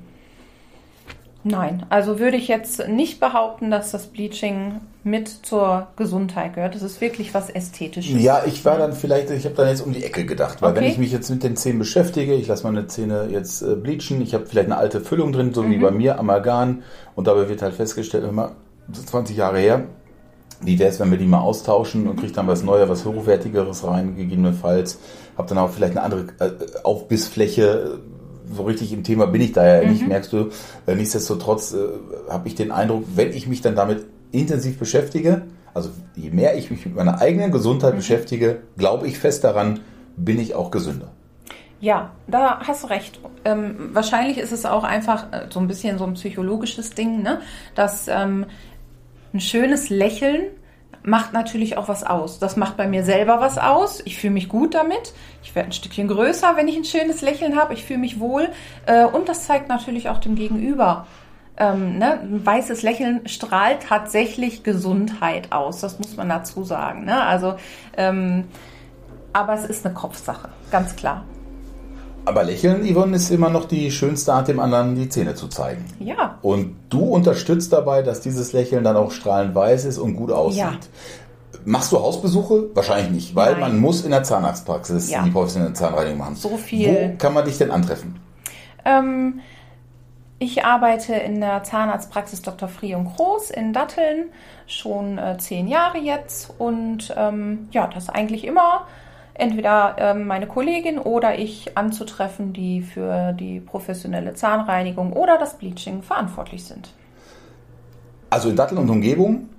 Nein, 1.49 1.85
also 1.89 2.19
würde 2.19 2.37
ich 2.37 2.47
jetzt 2.47 2.87
nicht 2.87 3.19
behaupten, 3.19 3.71
dass 3.71 3.91
das 3.91 4.07
Bleaching 4.07 4.81
mit 5.03 5.29
zur 5.29 5.87
Gesundheit 5.95 6.55
gehört. 6.55 6.75
Das 6.75 6.81
ist 6.81 6.99
wirklich 6.99 7.33
was 7.33 7.49
Ästhetisches. 7.49 8.21
Ja, 8.21 8.43
ich 8.45 8.65
war 8.65 8.77
dann 8.77 8.93
vielleicht, 8.93 9.29
ich 9.31 9.45
habe 9.45 9.55
dann 9.55 9.69
jetzt 9.69 9.81
um 9.81 9.93
die 9.93 10.03
Ecke 10.03 10.25
gedacht, 10.25 10.61
weil 10.61 10.71
okay. 10.71 10.81
wenn 10.81 10.87
ich 10.91 10.97
mich 10.97 11.11
jetzt 11.11 11.29
mit 11.29 11.43
den 11.43 11.55
Zähnen 11.55 11.79
beschäftige, 11.79 12.33
ich 12.33 12.47
lasse 12.47 12.63
meine 12.63 12.87
Zähne 12.87 13.29
jetzt 13.31 13.61
äh, 13.61 13.75
bleachen, 13.75 14.21
ich 14.21 14.33
habe 14.33 14.45
vielleicht 14.45 14.67
eine 14.67 14.77
alte 14.77 14.99
Füllung 14.99 15.31
drin, 15.31 15.53
so 15.53 15.63
mhm. 15.63 15.71
wie 15.71 15.77
bei 15.77 15.91
mir, 15.91 16.19
Amalgam, 16.19 16.83
und 17.15 17.27
dabei 17.27 17.47
wird 17.47 17.61
halt 17.61 17.73
festgestellt, 17.73 18.25
immer 18.25 18.51
20 18.91 19.37
Jahre 19.37 19.59
her, 19.59 19.83
wie 20.61 20.79
wäre 20.79 20.89
es, 20.89 20.99
wenn 20.99 21.11
wir 21.11 21.17
die 21.17 21.25
mal 21.25 21.39
austauschen 21.39 22.07
und 22.07 22.19
kriege 22.19 22.33
dann 22.33 22.47
was 22.47 22.63
Neues, 22.63 22.89
was 22.89 23.05
Hochwertigeres 23.05 23.83
rein, 23.85 24.15
gegebenenfalls. 24.15 24.99
Habe 25.37 25.49
dann 25.49 25.59
auch 25.59 25.69
vielleicht 25.69 25.97
eine 25.97 26.03
andere 26.03 26.25
äh, 26.39 26.51
Aufbissfläche, 26.83 27.99
so 28.51 28.63
richtig 28.63 28.93
im 28.93 29.03
Thema 29.03 29.27
bin 29.27 29.41
ich 29.41 29.53
da 29.53 29.65
ja 29.65 29.83
mhm. 29.83 29.91
nicht, 29.91 30.07
merkst 30.07 30.33
du. 30.33 30.49
Äh, 30.85 30.95
nichtsdestotrotz 30.95 31.73
äh, 31.73 31.77
habe 32.29 32.47
ich 32.47 32.55
den 32.55 32.71
Eindruck, 32.71 33.03
wenn 33.15 33.31
ich 33.31 33.47
mich 33.47 33.61
dann 33.61 33.75
damit 33.75 34.05
intensiv 34.31 34.77
beschäftige, 34.77 35.43
also 35.73 35.89
je 36.15 36.31
mehr 36.31 36.57
ich 36.57 36.71
mich 36.71 36.85
mit 36.85 36.95
meiner 36.95 37.21
eigenen 37.21 37.51
Gesundheit 37.51 37.93
mhm. 37.93 37.97
beschäftige, 37.97 38.61
glaube 38.77 39.07
ich 39.07 39.19
fest 39.19 39.43
daran, 39.43 39.81
bin 40.15 40.39
ich 40.39 40.55
auch 40.55 40.71
gesünder. 40.71 41.11
Ja, 41.79 42.11
da 42.27 42.59
hast 42.61 42.83
du 42.83 42.87
recht. 42.87 43.19
Ähm, 43.45 43.89
wahrscheinlich 43.93 44.39
ist 44.39 44.51
es 44.51 44.65
auch 44.65 44.83
einfach 44.83 45.31
äh, 45.31 45.45
so 45.49 45.59
ein 45.59 45.67
bisschen 45.67 45.99
so 45.99 46.05
ein 46.05 46.15
psychologisches 46.15 46.91
Ding, 46.91 47.21
ne? 47.21 47.41
dass 47.75 48.07
ähm, 48.07 48.45
ein 49.33 49.39
schönes 49.39 49.89
Lächeln 49.89 50.45
macht 51.07 51.31
natürlich 51.31 51.77
auch 51.77 51.87
was 51.87 52.03
aus. 52.03 52.37
Das 52.37 52.57
macht 52.57 52.75
bei 52.75 52.85
mir 52.85 53.05
selber 53.05 53.39
was 53.39 53.57
aus. 53.57 54.01
Ich 54.03 54.17
fühle 54.17 54.33
mich 54.33 54.49
gut 54.49 54.75
damit. 54.75 55.13
Ich 55.41 55.55
werde 55.55 55.69
ein 55.69 55.71
Stückchen 55.71 56.09
größer, 56.09 56.57
wenn 56.57 56.67
ich 56.67 56.75
ein 56.75 56.83
schönes 56.83 57.21
Lächeln 57.21 57.55
habe. 57.55 57.73
Ich 57.73 57.85
fühle 57.85 57.99
mich 57.99 58.19
wohl. 58.19 58.49
Äh, 58.85 59.05
und 59.05 59.29
das 59.29 59.45
zeigt 59.45 59.69
natürlich 59.69 60.09
auch 60.09 60.17
dem 60.17 60.35
Gegenüber. 60.35 61.07
Ähm, 61.55 61.97
ne? 61.97 62.19
Ein 62.19 62.45
weißes 62.45 62.81
Lächeln 62.81 63.25
strahlt 63.25 63.83
tatsächlich 63.83 64.63
Gesundheit 64.63 65.53
aus. 65.53 65.79
Das 65.79 65.97
muss 65.97 66.17
man 66.17 66.27
dazu 66.27 66.65
sagen. 66.65 67.05
Ne? 67.05 67.23
Also, 67.23 67.55
ähm, 67.95 68.43
aber 69.31 69.53
es 69.53 69.63
ist 69.63 69.85
eine 69.85 69.95
Kopfsache, 69.95 70.49
ganz 70.71 70.97
klar. 70.97 71.23
Aber 72.27 72.43
Lächeln, 72.43 72.83
Yvonne, 72.83 73.15
ist 73.15 73.31
immer 73.31 73.49
noch 73.49 73.63
die 73.63 73.89
schönste 73.89 74.33
Art, 74.33 74.49
dem 74.49 74.59
anderen 74.59 74.95
die 74.95 75.07
Zähne 75.07 75.33
zu 75.35 75.47
zeigen. 75.47 75.85
Ja. 75.97 76.37
Und 76.41 76.75
du 76.89 76.99
unterstützt 76.99 77.71
dabei, 77.71 78.01
dass 78.01 78.19
dieses 78.19 78.51
Lächeln 78.51 78.83
dann 78.83 78.97
auch 78.97 79.11
strahlend 79.11 79.55
weiß 79.55 79.85
ist 79.85 79.97
und 79.97 80.17
gut 80.17 80.33
aussieht. 80.33 80.59
Ja. 80.59 81.59
Machst 81.63 81.93
du 81.93 82.01
Hausbesuche? 82.01 82.65
Wahrscheinlich 82.73 83.11
nicht, 83.11 83.35
weil 83.35 83.53
Nein. 83.53 83.61
man 83.61 83.79
muss 83.79 84.03
in 84.03 84.11
der 84.11 84.23
Zahnarztpraxis 84.23 85.09
ja. 85.09 85.23
die 85.23 85.31
professionelle 85.31 85.71
Zahnreinigung 85.71 86.17
machen. 86.17 86.35
So 86.35 86.57
viel. 86.57 87.13
Wo 87.13 87.17
kann 87.17 87.33
man 87.33 87.45
dich 87.45 87.57
denn 87.59 87.71
antreffen? 87.71 88.19
Ähm, 88.83 89.39
ich 90.37 90.65
arbeite 90.65 91.13
in 91.13 91.39
der 91.39 91.63
Zahnarztpraxis 91.63 92.41
Dr. 92.41 92.67
Frie 92.67 92.93
und 92.95 93.05
Groß 93.05 93.51
in 93.51 93.71
Datteln 93.71 94.25
schon 94.65 95.17
äh, 95.17 95.37
zehn 95.37 95.69
Jahre 95.69 95.97
jetzt 95.97 96.53
und 96.57 97.13
ähm, 97.15 97.69
ja, 97.71 97.87
das 97.87 98.09
eigentlich 98.09 98.43
immer 98.43 98.85
entweder 99.37 99.95
ähm, 99.99 100.27
meine 100.27 100.47
Kollegin 100.47 100.99
oder 100.99 101.37
ich 101.37 101.77
anzutreffen, 101.77 102.53
die 102.53 102.81
für 102.81 103.33
die 103.33 103.59
professionelle 103.59 104.33
Zahnreinigung 104.33 105.13
oder 105.13 105.37
das 105.37 105.57
Bleaching 105.57 106.01
verantwortlich 106.01 106.63
sind. 106.63 106.89
Also 108.29 108.49
in 108.49 108.55
Datteln 108.55 108.79
und 108.79 108.89
Umgebung 108.89 109.49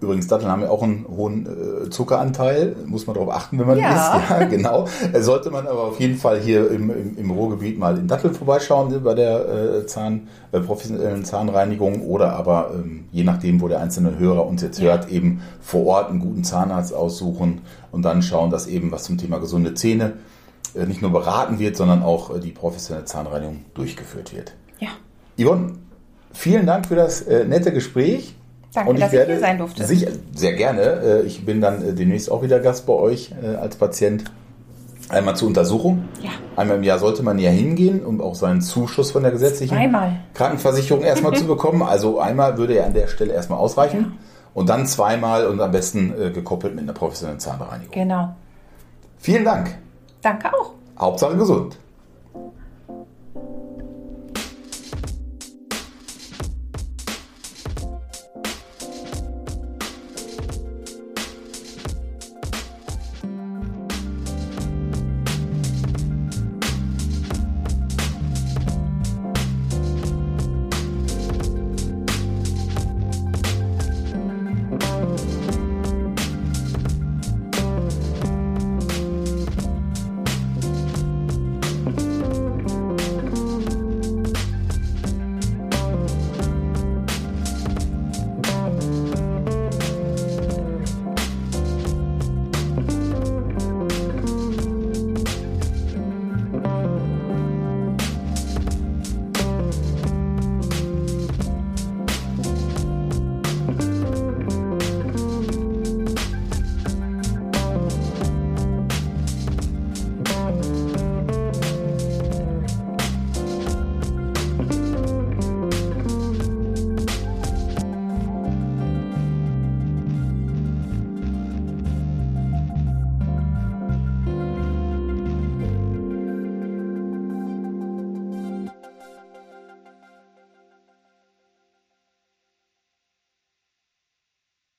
Übrigens, 0.00 0.28
Datteln 0.28 0.50
haben 0.50 0.62
ja 0.62 0.70
auch 0.70 0.84
einen 0.84 1.06
hohen 1.08 1.86
äh, 1.86 1.90
Zuckeranteil, 1.90 2.76
muss 2.86 3.08
man 3.08 3.14
darauf 3.14 3.34
achten, 3.34 3.58
wenn 3.58 3.66
man 3.66 3.78
ja. 3.78 4.16
isst. 4.16 4.30
Ja, 4.30 4.44
genau. 4.44 4.86
Äh, 5.12 5.22
sollte 5.22 5.50
man 5.50 5.66
aber 5.66 5.84
auf 5.84 5.98
jeden 5.98 6.16
Fall 6.16 6.38
hier 6.38 6.70
im, 6.70 6.90
im, 6.90 7.18
im 7.18 7.30
Ruhrgebiet 7.32 7.78
mal 7.78 7.98
in 7.98 8.06
Datteln 8.06 8.32
vorbeischauen 8.32 9.02
bei 9.02 9.14
der 9.14 9.48
äh, 9.48 9.86
Zahn, 9.86 10.28
äh, 10.52 10.60
professionellen 10.60 11.24
Zahnreinigung 11.24 12.02
oder 12.02 12.34
aber 12.34 12.70
ähm, 12.74 13.06
je 13.10 13.24
nachdem, 13.24 13.60
wo 13.60 13.66
der 13.66 13.80
einzelne 13.80 14.18
Hörer 14.18 14.46
uns 14.46 14.62
jetzt 14.62 14.78
ja. 14.78 14.84
hört, 14.90 15.10
eben 15.10 15.42
vor 15.60 15.84
Ort 15.86 16.10
einen 16.10 16.20
guten 16.20 16.44
Zahnarzt 16.44 16.94
aussuchen 16.94 17.62
und 17.90 18.02
dann 18.02 18.22
schauen, 18.22 18.50
dass 18.50 18.68
eben 18.68 18.92
was 18.92 19.02
zum 19.02 19.18
Thema 19.18 19.38
gesunde 19.38 19.74
Zähne 19.74 20.12
äh, 20.74 20.86
nicht 20.86 21.02
nur 21.02 21.10
beraten 21.10 21.58
wird, 21.58 21.76
sondern 21.76 22.04
auch 22.04 22.36
äh, 22.36 22.38
die 22.38 22.52
professionelle 22.52 23.04
Zahnreinigung 23.04 23.64
durchgeführt 23.74 24.32
wird. 24.32 24.54
Ja. 24.78 24.90
Yvonne, 25.42 25.72
vielen 26.32 26.66
Dank 26.66 26.86
für 26.86 26.94
das 26.94 27.26
nette 27.26 27.72
Gespräch. 27.72 28.37
Danke, 28.74 28.90
und 28.90 29.00
dass 29.00 29.12
ich 29.12 29.24
hier 29.24 29.40
sein 29.40 29.58
durfte. 29.58 29.84
Sicher, 29.84 30.08
sehr 30.34 30.52
gerne. 30.52 30.82
Äh, 30.82 31.22
ich 31.22 31.44
bin 31.44 31.60
dann 31.60 31.82
äh, 31.82 31.92
demnächst 31.94 32.30
auch 32.30 32.42
wieder 32.42 32.60
Gast 32.60 32.86
bei 32.86 32.92
euch 32.92 33.32
äh, 33.42 33.56
als 33.56 33.76
Patient. 33.76 34.24
Einmal 35.08 35.36
zur 35.36 35.48
Untersuchung. 35.48 36.06
Ja. 36.20 36.30
Einmal 36.54 36.76
im 36.76 36.82
Jahr 36.82 36.98
sollte 36.98 37.22
man 37.22 37.38
ja 37.38 37.48
hingehen, 37.48 38.04
um 38.04 38.20
auch 38.20 38.34
seinen 38.34 38.60
Zuschuss 38.60 39.10
von 39.10 39.22
der 39.22 39.32
gesetzlichen 39.32 39.74
zweimal. 39.74 40.20
Krankenversicherung 40.34 41.02
erstmal 41.02 41.34
zu 41.34 41.46
bekommen. 41.46 41.82
Also 41.82 42.20
einmal 42.20 42.58
würde 42.58 42.74
er 42.74 42.84
an 42.84 42.92
der 42.92 43.06
Stelle 43.06 43.32
erstmal 43.32 43.58
ausreichen. 43.58 44.00
Ja. 44.00 44.12
Und 44.52 44.68
dann 44.68 44.86
zweimal 44.86 45.46
und 45.46 45.60
am 45.60 45.70
besten 45.70 46.12
gekoppelt 46.34 46.74
mit 46.74 46.82
einer 46.82 46.92
professionellen 46.92 47.38
Zahnreinigung. 47.38 47.92
Genau. 47.92 48.34
Vielen 49.18 49.44
Dank. 49.44 49.78
Danke 50.20 50.48
auch. 50.52 50.72
Hauptsache 50.98 51.36
gesund. 51.36 51.78